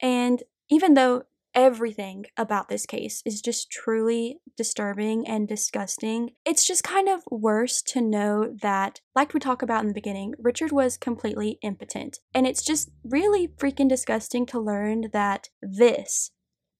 and 0.00 0.42
even 0.68 0.94
though 0.94 1.22
everything 1.54 2.26
about 2.36 2.68
this 2.68 2.86
case 2.86 3.22
is 3.24 3.40
just 3.40 3.70
truly 3.70 4.40
disturbing 4.56 5.26
and 5.26 5.48
disgusting. 5.48 6.30
It's 6.44 6.66
just 6.66 6.84
kind 6.84 7.08
of 7.08 7.22
worse 7.30 7.82
to 7.82 8.00
know 8.00 8.54
that, 8.62 9.00
like 9.14 9.34
we 9.34 9.40
talked 9.40 9.62
about 9.62 9.82
in 9.82 9.88
the 9.88 9.94
beginning, 9.94 10.34
Richard 10.38 10.72
was 10.72 10.96
completely 10.96 11.58
impotent. 11.62 12.20
And 12.34 12.46
it's 12.46 12.62
just 12.62 12.90
really 13.04 13.48
freaking 13.48 13.88
disgusting 13.88 14.46
to 14.46 14.60
learn 14.60 15.10
that 15.12 15.48
this 15.60 16.30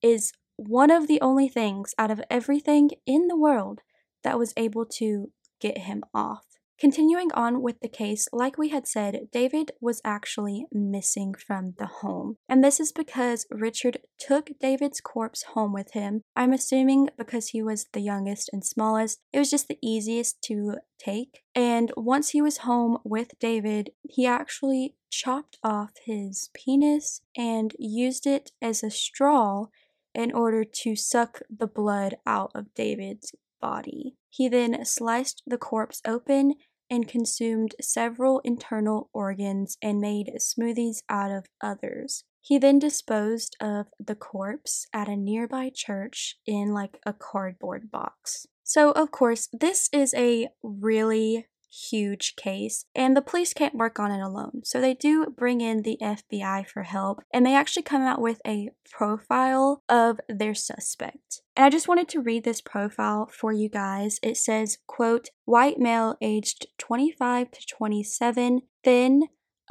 is 0.01 0.31
one 0.55 0.91
of 0.91 1.07
the 1.07 1.21
only 1.21 1.47
things 1.47 1.93
out 1.97 2.11
of 2.11 2.21
everything 2.29 2.91
in 3.05 3.27
the 3.27 3.37
world 3.37 3.81
that 4.23 4.37
was 4.37 4.53
able 4.55 4.85
to 4.85 5.31
get 5.59 5.79
him 5.79 6.03
off. 6.13 6.45
Continuing 6.79 7.31
on 7.33 7.61
with 7.61 7.79
the 7.79 7.87
case, 7.87 8.27
like 8.33 8.57
we 8.57 8.69
had 8.69 8.87
said, 8.87 9.27
David 9.31 9.71
was 9.79 10.01
actually 10.03 10.65
missing 10.71 11.33
from 11.33 11.75
the 11.77 11.85
home. 11.85 12.35
And 12.49 12.63
this 12.63 12.79
is 12.79 12.91
because 12.91 13.45
Richard 13.49 13.99
took 14.19 14.49
David's 14.59 14.99
corpse 14.99 15.43
home 15.53 15.71
with 15.71 15.93
him. 15.93 16.23
I'm 16.35 16.51
assuming 16.51 17.09
because 17.17 17.49
he 17.49 17.61
was 17.61 17.85
the 17.93 18.01
youngest 18.01 18.49
and 18.51 18.65
smallest, 18.65 19.19
it 19.31 19.39
was 19.39 19.49
just 19.49 19.67
the 19.67 19.77
easiest 19.81 20.41
to 20.43 20.77
take. 20.99 21.43
And 21.55 21.91
once 21.95 22.29
he 22.29 22.41
was 22.41 22.59
home 22.59 22.97
with 23.03 23.39
David, 23.39 23.91
he 24.09 24.25
actually 24.25 24.95
chopped 25.09 25.57
off 25.63 25.91
his 26.05 26.49
penis 26.53 27.21
and 27.37 27.73
used 27.77 28.25
it 28.25 28.51
as 28.61 28.83
a 28.83 28.89
straw 28.89 29.67
in 30.15 30.31
order 30.31 30.63
to 30.63 30.95
suck 30.95 31.41
the 31.49 31.67
blood 31.67 32.15
out 32.25 32.51
of 32.55 32.73
David's 32.73 33.33
body. 33.61 34.15
He 34.33 34.49
then 34.49 34.83
sliced 34.83 35.43
the 35.45 35.59
corpse 35.59 36.01
open 36.07 36.55
and 36.89 37.07
consumed 37.07 37.75
several 37.79 38.39
internal 38.39 39.11
organs 39.13 39.77
and 39.79 40.01
made 40.01 40.31
smoothies 40.39 41.03
out 41.07 41.29
of 41.29 41.45
others. 41.61 42.23
He 42.41 42.57
then 42.57 42.79
disposed 42.79 43.55
of 43.61 43.87
the 43.99 44.15
corpse 44.15 44.87
at 44.91 45.07
a 45.07 45.15
nearby 45.15 45.69
church 45.71 46.37
in 46.47 46.73
like 46.73 46.97
a 47.05 47.13
cardboard 47.13 47.91
box. 47.91 48.47
So, 48.63 48.91
of 48.93 49.11
course, 49.11 49.49
this 49.53 49.87
is 49.93 50.15
a 50.15 50.49
really 50.63 51.45
huge 51.91 52.35
case, 52.35 52.85
and 52.95 53.15
the 53.15 53.21
police 53.21 53.53
can't 53.53 53.75
work 53.75 53.99
on 53.99 54.11
it 54.11 54.21
alone. 54.21 54.61
So 54.63 54.81
they 54.81 54.95
do 54.95 55.27
bring 55.27 55.61
in 55.61 55.83
the 55.83 55.97
FBI 56.01 56.67
for 56.67 56.83
help, 56.83 57.23
and 57.31 57.45
they 57.45 57.55
actually 57.55 57.83
come 57.83 58.01
out 58.01 58.19
with 58.19 58.41
a 58.47 58.71
profile 58.89 59.83
of 59.87 60.19
their 60.27 60.55
suspect. 60.55 61.42
And 61.55 61.65
I 61.65 61.69
just 61.69 61.87
wanted 61.87 62.09
to 62.09 62.21
read 62.21 62.43
this 62.43 62.61
profile 62.61 63.29
for 63.31 63.51
you 63.51 63.69
guys. 63.69 64.19
It 64.23 64.37
says, 64.37 64.79
quote, 64.87 65.29
white 65.45 65.77
male 65.77 66.15
aged 66.19 66.67
25 66.79 67.51
to 67.51 67.65
27, 67.67 68.61
thin, 68.83 69.23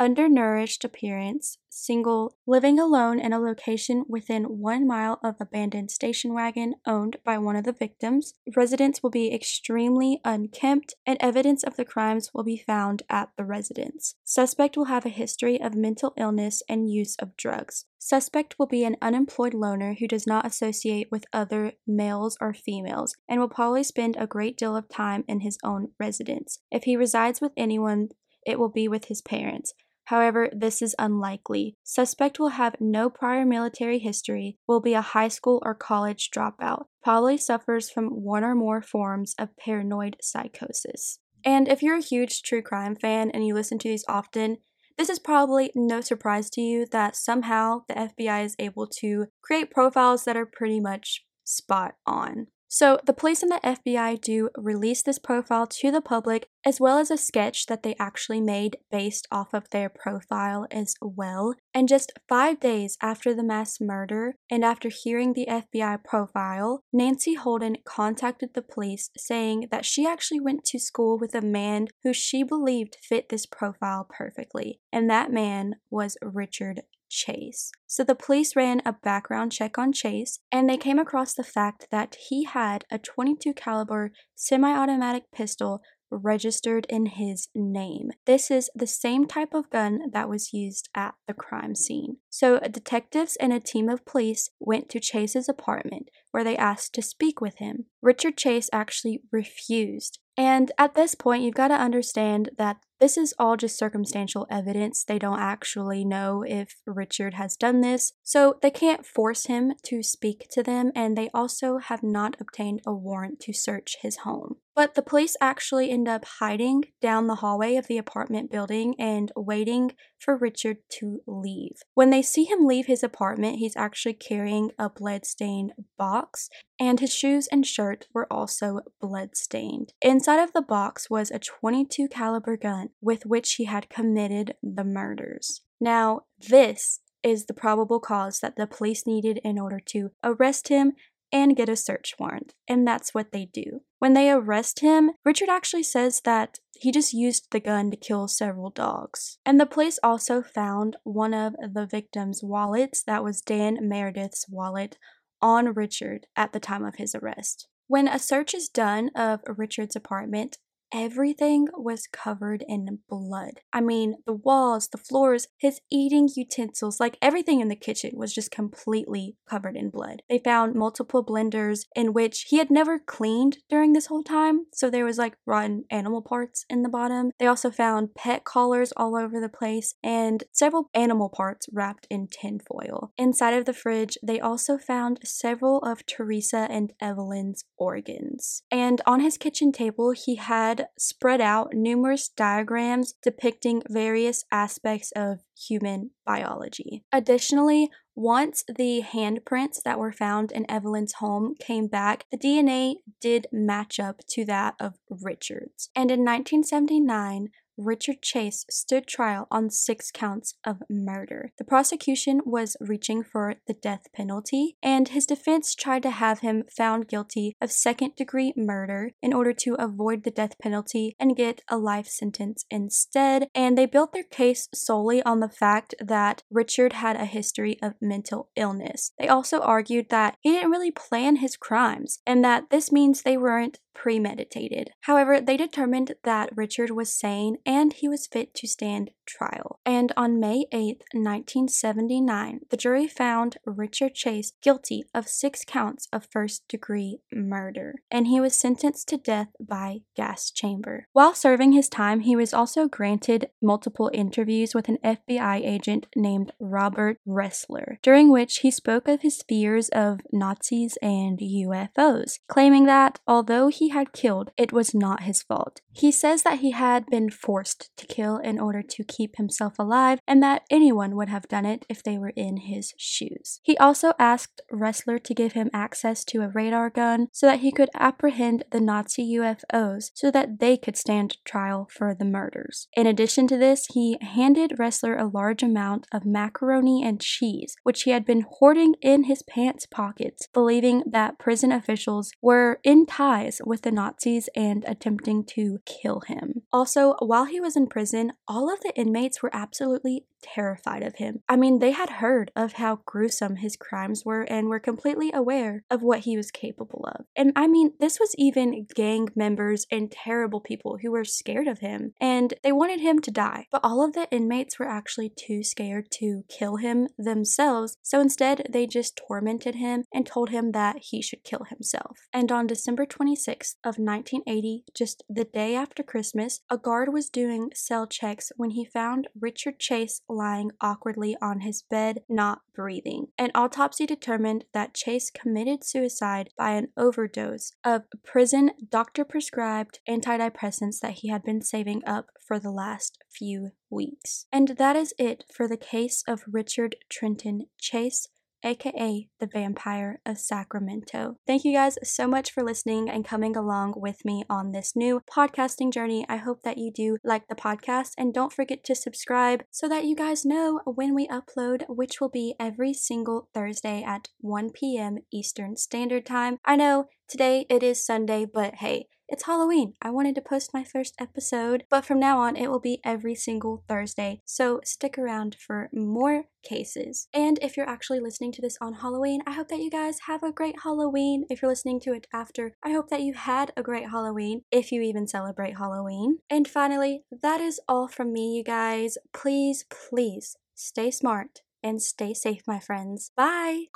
undernourished 0.03 0.85
appearance, 0.85 1.59
single, 1.69 2.35
living 2.45 2.77
alone 2.77 3.21
in 3.21 3.33
a 3.33 3.38
location 3.38 4.05
within 4.09 4.59
one 4.59 4.85
mile 4.85 5.21
of 5.23 5.37
abandoned 5.38 5.93
station 5.93 6.35
wagon 6.35 6.75
owned 6.85 7.17
by 7.25 7.38
one 7.38 7.55
of 7.55 7.62
the 7.62 7.73
victims. 7.73 8.35
Residents 8.57 9.01
will 9.01 9.11
be 9.11 9.33
extremely 9.33 10.21
unkempt, 10.25 10.95
and 11.07 11.17
evidence 11.21 11.62
of 11.62 11.77
the 11.77 11.85
crimes 11.85 12.31
will 12.35 12.43
be 12.43 12.57
found 12.57 13.03
at 13.09 13.29
the 13.37 13.45
residence. 13.45 14.17
Suspect 14.25 14.77
will 14.77 14.87
have 14.87 15.07
a 15.07 15.09
history 15.09 15.61
of 15.61 15.77
mental 15.77 16.15
illness 16.17 16.65
and 16.69 16.91
use 16.91 17.15
of 17.21 17.37
drugs. 17.37 17.85
Suspect 17.97 18.59
will 18.59 18.67
be 18.67 18.83
an 18.83 18.97
unemployed 19.01 19.55
loner 19.55 19.95
who 20.01 20.09
does 20.09 20.27
not 20.27 20.45
associate 20.45 21.07
with 21.12 21.27
other 21.33 21.75
males 21.87 22.37
or 22.41 22.53
females 22.53 23.15
and 23.29 23.38
will 23.38 23.49
probably 23.49 23.85
spend 23.85 24.17
a 24.17 24.27
great 24.27 24.59
deal 24.59 24.75
of 24.75 24.88
time 24.88 25.23
in 25.29 25.41
his 25.41 25.59
own 25.62 25.93
residence. 26.01 26.59
If 26.73 26.83
he 26.83 26.97
resides 26.97 27.41
with 27.41 27.53
anyone, 27.57 28.09
it 28.45 28.59
will 28.59 28.69
be 28.69 28.88
with 28.88 29.05
his 29.05 29.23
parents. 29.23 29.73
However, 30.05 30.51
this 30.53 30.83
is 30.83 30.95
unlikely. 30.99 31.77
Suspect 31.85 32.38
will 32.38 32.51
have 32.51 32.77
no 32.81 33.09
prior 33.09 33.45
military 33.45 33.99
history, 33.99 34.59
will 34.67 34.81
be 34.81 34.95
a 34.95 35.01
high 35.01 35.29
school 35.29 35.62
or 35.65 35.75
college 35.75 36.31
dropout, 36.31 36.87
probably 37.03 37.38
suffers 37.38 37.91
from 37.91 38.09
one 38.09 38.45
or 38.45 38.55
more 38.55 38.83
forms 38.83 39.35
of 39.38 39.57
paranoid 39.57 40.17
psychosis. 40.21 41.19
And 41.45 41.69
if 41.69 41.83
you're 41.83 41.99
a 41.99 42.03
huge 42.03 42.43
true 42.43 42.62
crime 42.62 42.97
fan 42.97 43.31
and 43.31 43.47
you 43.47 43.55
listen 43.55 43.79
to 43.79 43.88
these 43.88 44.05
often, 44.09 44.59
this 44.99 45.09
is 45.09 45.19
probably 45.19 45.73
no 45.75 46.01
surprise 46.01 46.51
to 46.51 46.61
you 46.61 46.87
that 46.93 47.17
somehow 47.17 47.83
the 47.88 47.95
FBI 47.95 48.45
is 48.45 48.57
able 48.59 48.87
to 48.99 49.27
create 49.41 49.71
profiles 49.71 50.25
that 50.25 50.37
are 50.37 50.47
pretty 50.47 50.81
much 50.81 51.25
spot 51.45 51.95
on. 52.07 52.49
So, 52.75 52.99
the 53.05 53.13
police 53.13 53.43
and 53.43 53.53
the 53.53 53.61
FBI 53.63 54.19
do 54.23 54.49
release 54.57 55.03
this 55.03 55.19
profile 55.19 55.67
to 55.67 55.91
the 55.91 56.01
public, 56.01 56.49
as 56.65 56.81
well 56.81 56.97
as 56.97 57.11
a 57.11 57.19
sketch 57.19 57.67
that 57.67 57.83
they 57.83 57.95
actually 57.99 58.41
made 58.41 58.79
based 58.91 59.29
off 59.31 59.53
of 59.53 59.69
their 59.69 59.91
profile 59.91 60.67
as 60.71 60.95
well. 61.03 61.55
And 61.75 61.87
just 61.87 62.13
five 62.31 62.61
days 62.61 62.97
after 63.03 63.35
the 63.35 63.43
mass 63.43 63.79
murder, 63.79 64.37
and 64.51 64.65
after 64.65 64.89
hearing 64.89 65.35
the 65.35 65.49
FBI 65.51 66.03
profile, 66.03 66.81
Nancy 66.95 67.35
Holden 67.35 67.77
contacted 67.85 68.55
the 68.55 68.63
police 68.63 69.11
saying 69.19 69.69
that 69.71 69.85
she 69.85 70.07
actually 70.07 70.41
went 70.41 70.65
to 70.65 70.79
school 70.79 71.19
with 71.19 71.35
a 71.35 71.43
man 71.43 71.89
who 72.05 72.15
she 72.15 72.43
believed 72.43 72.97
fit 73.03 73.29
this 73.29 73.45
profile 73.45 74.09
perfectly, 74.09 74.81
and 74.91 75.11
that 75.11 75.31
man 75.31 75.75
was 75.91 76.17
Richard 76.23 76.81
Chase. 77.12 77.70
So 77.87 78.03
the 78.03 78.14
police 78.14 78.57
ran 78.57 78.81
a 78.87 78.94
background 78.94 79.53
check 79.53 79.77
on 79.77 79.92
Chase 79.92 80.40
and 80.51 80.68
they 80.68 80.79
came 80.79 80.98
across 80.98 81.35
the 81.35 81.44
fact 81.44 81.88
that 81.90 82.16
he 82.29 82.44
had 82.44 82.87
a 82.90 82.98
22 82.98 83.53
caliber 83.53 84.12
semi-automatic 84.35 85.25
pistol 85.31 85.83
registered 86.11 86.87
in 86.88 87.07
his 87.07 87.48
name. 87.55 88.11
This 88.27 88.51
is 88.51 88.70
the 88.75 88.87
same 88.87 89.27
type 89.27 89.55
of 89.55 89.70
gun 89.70 90.11
that 90.12 90.29
was 90.29 90.53
used 90.53 90.88
at 90.94 91.14
the 91.27 91.35
crime 91.35 91.75
scene. 91.75 92.18
So, 92.31 92.59
detectives 92.61 93.37
and 93.37 93.53
a 93.53 93.61
team 93.61 93.88
of 93.88 94.05
police 94.05 94.51
went 94.61 94.88
to 94.90 95.01
Chase's 95.01 95.48
apartment 95.48 96.09
where 96.31 96.44
they 96.44 96.57
asked 96.57 96.94
to 96.94 97.03
speak 97.03 97.40
with 97.40 97.59
him. 97.59 97.87
Richard 98.01 98.37
Chase 98.37 98.68
actually 98.72 99.22
refused. 99.31 100.18
And 100.37 100.72
at 100.79 100.94
this 100.94 101.14
point, 101.14 101.42
you've 101.42 101.55
got 101.55 101.68
to 101.68 101.75
understand 101.75 102.51
that 102.59 102.79
this 103.03 103.19
is 103.19 103.35
all 103.37 103.57
just 103.57 103.77
circumstantial 103.77 104.47
evidence. 104.49 105.03
They 105.03 105.19
don't 105.19 105.41
actually 105.41 106.05
know 106.05 106.45
if 106.47 106.77
Richard 106.87 107.35
has 107.35 107.57
done 107.57 107.81
this, 107.81 108.12
so 108.23 108.61
they 108.62 108.71
can't 108.71 109.05
force 109.05 109.47
him 109.47 109.73
to 109.87 110.05
speak 110.05 110.47
to 110.53 110.62
them, 110.62 110.93
and 110.95 111.19
they 111.19 111.29
also 111.35 111.79
have 111.79 112.05
not 112.05 112.37
obtained 112.38 112.81
a 112.87 112.95
warrant 112.95 113.41
to 113.41 113.53
search 113.53 113.97
his 114.03 114.19
home. 114.19 114.59
But 114.75 114.95
the 114.95 115.03
police 115.03 115.37
actually 115.41 115.91
end 115.91 116.09
up 116.09 116.25
hiding 116.38 116.85
down 117.03 117.27
the 117.27 117.37
hallway 117.37 117.77
of 117.77 117.88
the 117.88 117.99
apartment 117.99 118.51
building 118.51 118.95
and 118.99 119.31
waiting 119.37 119.93
for 120.19 120.37
Richard 120.37 120.79
to 121.01 121.21
leave. 121.27 121.83
When 121.93 122.09
they 122.09 122.23
see 122.23 122.45
him 122.45 122.65
leave 122.65 122.87
his 122.87 123.03
apartment, 123.03 123.59
he's 123.59 123.77
actually 123.77 124.15
carrying 124.15 124.71
a 124.79 124.88
blood-stained 124.88 125.73
box, 125.99 126.49
and 126.81 127.01
his 127.01 127.12
shoes 127.12 127.49
and 127.53 127.67
shirt 127.67 128.07
were 128.15 128.33
also 128.33 128.81
blood-stained. 128.99 129.93
Inside 130.01 130.43
of 130.43 130.55
the 130.55 130.62
box 130.62 131.11
was 131.11 131.31
a 131.31 131.38
22 131.38 132.09
caliber 132.09 132.57
gun 132.57 132.91
with 133.01 133.27
which 133.27 133.55
he 133.55 133.65
had 133.65 133.89
committed 133.89 134.55
the 134.63 134.85
murders. 134.85 135.63
Now, 135.81 136.23
this 136.39 137.01
is 137.23 137.47
the 137.47 137.55
probable 137.55 138.01
cause 138.01 138.41
that 138.41 138.57
the 138.57 138.67
police 138.67 139.07
needed 139.07 139.41
in 139.45 139.59
order 139.59 139.81
to 139.87 140.11
arrest 140.25 140.69
him 140.69 140.93
and 141.33 141.57
get 141.57 141.69
a 141.69 141.77
search 141.77 142.15
warrant. 142.19 142.55
And 142.69 142.87
that's 142.87 143.15
what 143.15 143.33
they 143.33 143.47
do. 143.47 143.81
When 143.99 144.13
they 144.13 144.31
arrest 144.31 144.81
him, 144.81 145.13
Richard 145.25 145.49
actually 145.49 145.85
says 145.85 146.21
that 146.25 146.59
he 146.79 146.93
just 146.93 147.15
used 147.15 147.47
the 147.51 147.61
gun 147.61 147.91
to 147.91 147.97
kill 147.97 148.29
several 148.29 148.71
dogs. 148.71 149.39
And 149.47 149.59
the 149.59 149.67
police 149.67 149.99
also 150.03 150.43
found 150.43 150.97
one 151.05 151.33
of 151.33 151.55
the 151.55 151.87
victim's 151.87 152.43
wallets, 152.43 153.03
that 153.05 153.25
was 153.25 153.41
Dan 153.41 153.79
Meredith's 153.81 154.47
wallet, 154.49 154.99
on 155.41 155.73
Richard 155.73 156.27
at 156.37 156.53
the 156.53 156.61
time 156.61 156.85
of 156.85 156.97
his 156.97 157.15
arrest. 157.15 157.67
When 157.89 158.09
a 158.09 158.19
search 158.19 158.55
is 158.55 158.69
done 158.69 159.11
of 159.17 159.41
Richard's 159.47 159.97
apartment, 159.97 160.59
everything 160.93 161.69
was 161.75 162.07
covered 162.07 162.65
in 162.69 162.99
blood. 163.09 163.61
I 163.73 163.81
mean, 163.81 164.17
the 164.27 164.33
walls, 164.33 164.89
the 164.89 164.99
floors, 164.99 165.49
his 165.59 165.81
eating 165.91 166.29
utensils, 166.35 167.01
like 167.01 167.19
everything 167.23 167.61
in 167.61 167.69
the 167.69 167.77
kitchen 167.77 168.13
was 168.15 168.35
just 168.35 168.51
completely 168.51 169.37
covered 169.49 169.77
in 169.77 169.91
blood. 169.91 170.23
They 170.29 170.39
found 170.39 170.75
multiple 170.75 171.25
blenders 171.25 171.87
in 171.95 172.13
which 172.13 172.47
he 172.49 172.59
had 172.59 172.71
never 172.71 172.99
cleaned 172.99 173.59
during 173.69 173.93
this 173.93 174.07
whole 174.07 174.23
time, 174.23 174.67
so 174.73 174.91
there 174.91 175.05
was 175.05 175.19
like 175.19 175.37
rotten 175.47 175.85
animal 175.91 176.23
parts 176.23 176.65
in 176.69 176.83
the 176.83 176.89
bottom. 176.89 177.31
They 177.39 177.47
also 177.47 177.71
found 177.71 178.15
pet 178.15 178.45
collars 178.45 178.93
all 178.97 179.17
over 179.17 179.41
the 179.41 179.49
place 179.49 179.95
and 180.03 180.45
several 180.53 180.91
animal 180.95 181.29
parts 181.29 181.67
wrapped 181.73 182.07
in 182.11 182.29
tinfoil. 182.29 183.13
Inside 183.17 183.55
of 183.55 183.65
the 183.65 183.73
fridge, 183.73 184.19
they 184.23 184.41
also 184.41 184.79
found 184.79 185.21
several 185.25 185.79
of 185.81 186.05
Teresa 186.07 186.67
and 186.71 186.93
Evelyn's 187.01 187.65
organs. 187.77 188.63
And 188.71 189.01
on 189.07 189.21
his 189.21 189.39
kitchen 189.39 189.73
table, 189.73 190.13
he 190.13 190.37
had 190.37 190.82
spread 190.99 191.40
out 191.40 191.75
numerous 191.75 192.29
diagrams 192.29 193.14
depicting 193.23 193.83
various 193.88 194.45
aspects 194.51 195.12
of 195.16 195.40
human 195.57 196.11
biology. 196.25 197.05
Additionally, 197.12 197.90
once 198.14 198.62
the 198.68 199.03
handprints 199.03 199.83
that 199.83 199.99
were 199.99 200.12
found 200.12 200.53
in 200.53 200.71
Evelyn's 200.71 201.14
home 201.14 201.55
came 201.59 201.87
back, 201.87 202.27
the 202.31 202.37
DNA 202.37 202.97
did 203.21 203.47
match 203.51 203.99
up 203.99 204.21
to 204.29 204.45
that 204.45 204.75
of 204.79 204.95
Richard's. 205.09 205.88
And 205.95 206.11
in 206.11 206.21
1979, 206.21 207.49
Richard 207.77 208.23
Chase 208.23 208.65
stood 208.71 209.07
trial 209.07 209.47
on 209.51 209.71
six 209.71 210.11
counts 210.11 210.55
of 210.65 210.83
murder. 210.91 211.53
The 211.59 211.65
prosecution 211.65 212.41
was 212.45 212.77
reaching 212.81 213.23
for 213.23 213.55
the 213.67 213.75
death 213.75 214.07
penalty, 214.15 214.77
and 214.83 215.09
his 215.09 215.27
defense 215.27 215.75
tried 215.75 216.03
to 216.03 216.11
have 216.11 216.41
him 216.41 216.65
found 216.75 217.09
guilty 217.09 217.57
of 217.61 217.73
second 217.73 218.15
degree 218.17 218.53
murder 218.57 219.13
in 219.23 219.33
order 219.33 219.53
to 219.55 219.75
avoid 219.79 220.25
the 220.25 220.31
death 220.31 220.59
penalty 220.61 221.17
and 221.19 221.37
get 221.37 221.63
a 221.69 221.79
life 221.79 222.07
sentence 222.09 222.65
instead. 222.71 223.49
And 223.55 223.77
they 223.77 223.87
built 223.87 224.13
their 224.13 224.23
case 224.23 224.69
solely 224.75 225.23
on 225.23 225.41
the 225.41 225.49
fact 225.49 225.95
that 226.01 226.43
Richard 226.51 226.95
had 226.95 227.17
a 227.17 227.25
history 227.25 227.79
of 227.83 227.95
mental 228.01 228.51
illness. 228.57 229.13
They 229.19 229.29
also 229.29 229.61
argued 229.61 230.09
that 230.11 230.37
he 230.41 230.51
didn't 230.51 230.71
really 230.71 230.91
plan 230.91 231.37
his 231.37 231.57
crimes 231.57 232.21
and 232.27 232.45
that 232.45 232.71
this 232.71 232.93
means 232.93 233.23
they 233.23 233.37
weren't 233.37 233.79
premeditated. 233.95 234.91
However, 235.03 235.41
they 235.41 235.57
determined 235.57 236.15
that 236.25 236.57
Richard 236.57 236.91
was 236.91 237.13
sane 237.13 237.57
and 237.64 237.92
he 237.92 238.09
was 238.09 238.27
fit 238.27 238.55
to 238.55 238.66
stand 238.66 239.11
trial. 239.33 239.81
And 239.85 240.12
on 240.16 240.40
May 240.40 240.66
8, 240.73 241.03
1979, 241.12 242.61
the 242.71 242.77
jury 242.77 243.07
found 243.07 243.57
Richard 243.64 244.14
Chase 244.14 244.53
guilty 244.62 245.05
of 245.14 245.29
six 245.29 245.64
counts 245.66 246.09
of 246.12 246.29
first 246.31 246.66
degree 246.68 247.21
murder, 247.33 247.97
and 248.11 248.27
he 248.27 248.40
was 248.40 248.55
sentenced 248.55 249.09
to 249.09 249.16
death 249.16 249.49
by 249.61 250.01
gas 250.16 250.51
chamber. 250.51 251.07
While 251.12 251.35
serving 251.35 251.73
his 251.73 251.88
time, 251.88 252.21
he 252.21 252.37
was 252.37 252.53
also 252.53 252.88
granted 252.88 253.49
multiple 253.62 254.11
interviews 254.12 254.75
with 254.75 254.88
an 254.88 254.99
FBI 255.05 255.64
agent 255.64 256.07
named 256.14 256.53
Robert 256.61 257.18
Ressler, 257.27 257.97
during 258.03 258.31
which 258.31 258.59
he 258.59 258.71
spoke 258.71 259.09
of 259.09 259.23
his 259.23 259.42
fears 259.49 259.88
of 259.90 260.21
Nazis 260.33 260.99
and 261.03 261.38
UFOs, 261.38 262.38
claiming 262.49 262.87
that 262.87 263.21
although 263.27 263.68
he 263.68 263.88
had 263.88 264.12
killed, 264.12 264.51
it 264.57 264.73
was 264.73 264.95
not 264.95 265.23
his 265.23 265.42
fault. 265.42 265.81
He 265.92 266.11
says 266.11 266.42
that 266.42 266.61
he 266.61 266.73
had 266.73 267.07
been 267.07 267.31
forced 267.31 267.90
to 267.97 268.07
kill 268.07 268.38
in 268.38 268.59
order 268.59 268.83
to 268.83 269.05
keep 269.05 269.22
himself 269.37 269.79
alive 269.79 270.19
and 270.27 270.43
that 270.43 270.63
anyone 270.71 271.17
would 271.17 271.29
have 271.29 271.49
done 271.49 271.67
it 271.67 271.85
if 271.89 272.03
they 272.03 272.19
were 272.19 272.33
in 272.37 272.59
his 272.59 272.95
shoes. 272.97 273.61
He 273.63 273.77
also 273.79 274.13
asked 274.19 274.61
Ressler 274.73 275.23
to 275.23 275.35
give 275.35 275.53
him 275.53 275.71
access 275.73 276.25
to 276.27 276.43
a 276.43 276.49
radar 276.49 276.91
gun 276.91 277.29
so 277.33 277.47
that 277.47 277.61
he 277.61 277.73
could 277.73 277.91
apprehend 277.95 278.65
the 278.71 278.81
Nazi 278.81 279.37
UFOs 279.37 280.11
so 280.15 280.31
that 280.31 280.59
they 280.61 280.77
could 280.77 280.97
stand 280.97 281.37
trial 281.45 281.89
for 281.91 282.15
the 282.15 282.25
murders. 282.25 282.89
In 282.97 283.07
addition 283.07 283.47
to 283.49 283.57
this, 283.57 283.87
he 283.93 284.19
handed 284.21 284.73
Ressler 284.79 285.19
a 285.19 285.27
large 285.27 285.63
amount 285.63 286.07
of 286.13 286.25
macaroni 286.25 287.03
and 287.05 287.21
cheese, 287.21 287.77
which 287.83 288.03
he 288.03 288.11
had 288.11 288.25
been 288.25 288.45
hoarding 288.49 288.95
in 289.01 289.25
his 289.25 289.43
pants 289.43 289.87
pockets, 289.87 290.49
believing 290.53 291.03
that 291.07 291.39
prison 291.39 291.73
officials 291.73 292.33
were 292.41 292.81
in 292.83 293.07
ties 293.07 293.61
with 293.65 293.83
the 293.83 293.93
Nazis 293.93 294.49
and 294.55 294.85
attempting 294.87 295.45
to 295.45 295.79
kill 295.87 296.21
him. 296.21 296.63
Also, 296.73 297.15
while 297.21 297.45
he 297.45 297.61
was 297.61 297.77
in 297.77 297.87
prison, 297.87 298.33
all 298.49 298.73
of 298.73 298.81
the 298.81 298.93
inmates 299.03 299.43
were 299.43 299.51
absolutely 299.53 300.27
terrified 300.43 301.03
of 301.03 301.17
him. 301.17 301.41
I 301.49 301.57
mean, 301.57 301.79
they 301.79 301.93
had 301.93 302.11
heard 302.11 302.51
of 302.57 302.75
how 302.75 303.01
gruesome 303.07 303.57
his 303.57 303.77
crimes 303.77 304.25
were 304.25 304.43
and 304.43 304.69
were 304.69 304.81
completely 304.81 305.31
aware 305.33 305.85
of 305.91 306.03
what 306.03 306.21
he 306.21 306.37
was 306.37 306.51
capable 306.51 307.09
of. 307.15 307.25
And 307.37 307.53
I 307.57 307.69
mean, 307.69 307.93
this 308.01 308.19
was 308.19 308.35
even 308.37 308.87
gang 308.95 309.29
members 309.35 309.87
and 309.91 310.11
terrible 310.11 310.61
people 310.61 310.99
who 311.01 311.12
were 311.12 311.25
scared 311.25 311.69
of 311.69 311.79
him 311.79 312.12
and 312.21 312.55
they 312.62 312.73
wanted 312.73 313.01
him 313.01 313.21
to 313.21 313.31
die. 313.31 313.67
But 313.71 313.85
all 313.85 314.05
of 314.05 314.12
the 314.12 314.29
inmates 314.31 314.79
were 314.79 314.88
actually 314.88 315.31
too 315.31 315.62
scared 315.62 316.11
to 316.12 316.45
kill 316.49 316.77
him 316.77 317.09
themselves, 317.17 317.97
so 318.03 318.21
instead 318.21 318.67
they 318.71 318.87
just 318.87 319.17
tormented 319.17 319.77
him 319.77 320.05
and 320.12 320.27
told 320.27 320.51
him 320.51 320.73
that 320.73 320.97
he 321.01 321.23
should 321.23 321.45
kill 321.45 321.65
himself. 321.69 322.19
And 322.33 322.51
on 322.51 322.67
December 322.67 323.07
26th 323.07 323.77
of 323.85 323.99
1980, 323.99 324.85
just 324.95 325.23
the 325.29 325.45
day 325.45 325.75
after 325.75 326.03
Christmas, 326.03 326.61
a 326.71 326.79
guard 326.79 327.12
was 327.12 327.29
doing 327.29 327.71
cell 327.75 328.07
checks 328.07 328.53
when 328.57 328.71
he 328.71 328.85
found 328.93 329.29
Richard 329.39 329.79
Chase 329.79 330.23
lying 330.29 330.71
awkwardly 330.81 331.37
on 331.41 331.61
his 331.61 331.83
bed, 331.83 332.23
not 332.29 332.61
breathing. 332.75 333.27
An 333.39 333.51
autopsy 333.55 334.07
determined 334.07 334.65
that 334.73 334.95
Chase 334.95 335.31
committed 335.31 335.85
suicide 335.85 336.51
by 336.57 336.73
an 336.73 336.89
overdose 336.97 337.73
of 337.85 338.03
prison 338.25 338.73
doctor 338.91 339.25
prescribed 339.25 340.01
antidepressants 340.09 341.01
that 341.01 341.19
he 341.19 341.29
had 341.29 341.43
been 341.43 341.63
saving 341.63 342.03
up 342.07 342.27
for 342.47 342.59
the 342.59 342.71
last 342.71 343.19
few 343.31 343.71
weeks. 343.91 344.47
And 344.53 344.69
that 344.79 344.97
is 344.97 345.15
it 345.19 345.45
for 345.55 345.69
the 345.69 345.77
case 345.77 346.23
of 346.27 346.45
Richard 346.51 346.97
Trenton 347.09 347.67
Chase 347.79 348.29
aka 348.64 349.29
the 349.40 349.46
Vampire 349.46 350.20
of 350.25 350.38
Sacramento. 350.38 351.37
Thank 351.46 351.64
you 351.64 351.72
guys 351.72 351.98
so 352.03 352.27
much 352.27 352.51
for 352.53 352.62
listening 352.62 353.09
and 353.09 353.25
coming 353.25 353.57
along 353.57 353.94
with 353.96 354.25
me 354.25 354.44
on 354.48 354.72
this 354.72 354.94
new 354.94 355.20
podcasting 355.31 355.92
journey. 355.92 356.25
I 356.29 356.37
hope 356.37 356.62
that 356.62 356.79
you 356.79 356.92
do 356.92 357.18
like 357.25 357.48
the 357.48 357.55
podcast 357.55 358.12
and 358.16 358.33
don't 358.33 358.53
forget 358.53 358.85
to 358.85 358.94
subscribe 358.94 359.64
so 359.70 359.88
that 359.88 360.05
you 360.05 360.14
guys 360.14 360.44
know 360.44 360.81
when 360.85 361.14
we 361.14 361.29
upload, 361.29 361.85
which 361.88 362.20
will 362.20 362.31
be 362.31 362.55
every 362.59 362.92
single 362.92 363.48
Thursday 363.55 364.03
at 364.03 364.29
1 364.40 364.70
p.m. 364.70 365.18
Eastern 365.33 365.77
Standard 365.77 366.27
Time. 366.27 366.59
I 366.64 366.77
know 366.77 367.07
today 367.29 367.66
it 367.68 367.83
is 367.83 368.05
Sunday, 368.05 368.46
but 368.53 368.77
hey, 368.77 369.07
it's 369.33 369.45
Halloween. 369.45 369.95
I 370.03 370.11
wanted 370.11 370.35
to 370.35 370.42
post 370.42 370.75
my 370.75 370.85
first 370.85 371.14
episode, 371.18 371.85
but 371.88 372.05
from 372.05 372.21
now 372.21 372.38
on 372.38 372.55
it 372.55 372.71
will 372.71 372.79
be 372.79 373.01
every 373.03 373.35
single 373.35 373.83
Thursday. 373.88 374.42
So 374.45 374.81
stick 374.85 375.16
around 375.16 375.57
for 375.59 375.88
more 375.90 376.45
cases. 376.62 377.29
And 377.33 377.59
if 377.62 377.77
you're 377.77 377.88
actually 377.88 378.21
listening 378.21 378.53
to 378.53 378.62
this 378.62 378.77
on 378.83 378.95
Halloween, 378.95 379.40
I 379.47 379.53
hope 379.53 379.68
that 379.68 379.81
you 379.81 379.90
guys 379.90 380.18
have 380.27 380.42
a 380.42 380.53
great 380.53 380.77
Halloween. 380.85 381.47
If 381.49 381.62
you're 381.62 381.71
listening 381.71 381.99
to 382.01 382.12
it 382.12 382.27
after, 382.33 382.75
I 382.85 382.90
hope 382.90 383.09
that 383.09 383.23
you 383.23 383.33
had 383.33 383.73
a 383.75 383.83
great 383.83 384.11
Halloween, 384.11 384.62
if 384.71 384.92
you 384.92 385.01
even 385.01 385.27
celebrate 385.27 385.79
Halloween. 385.79 386.40
And 386.51 386.68
finally, 386.68 387.25
that 387.40 387.62
is 387.62 387.81
all 387.88 388.09
from 388.09 388.35
me, 388.35 388.59
you 388.59 388.62
guys. 388.62 389.16
Please, 389.33 389.87
please 389.90 390.57
stay 390.75 391.11
smart 391.11 391.62
and 391.83 392.03
stay 392.03 392.35
safe, 392.35 392.62
my 392.66 392.79
friends. 392.79 393.33
Bye! 393.35 393.87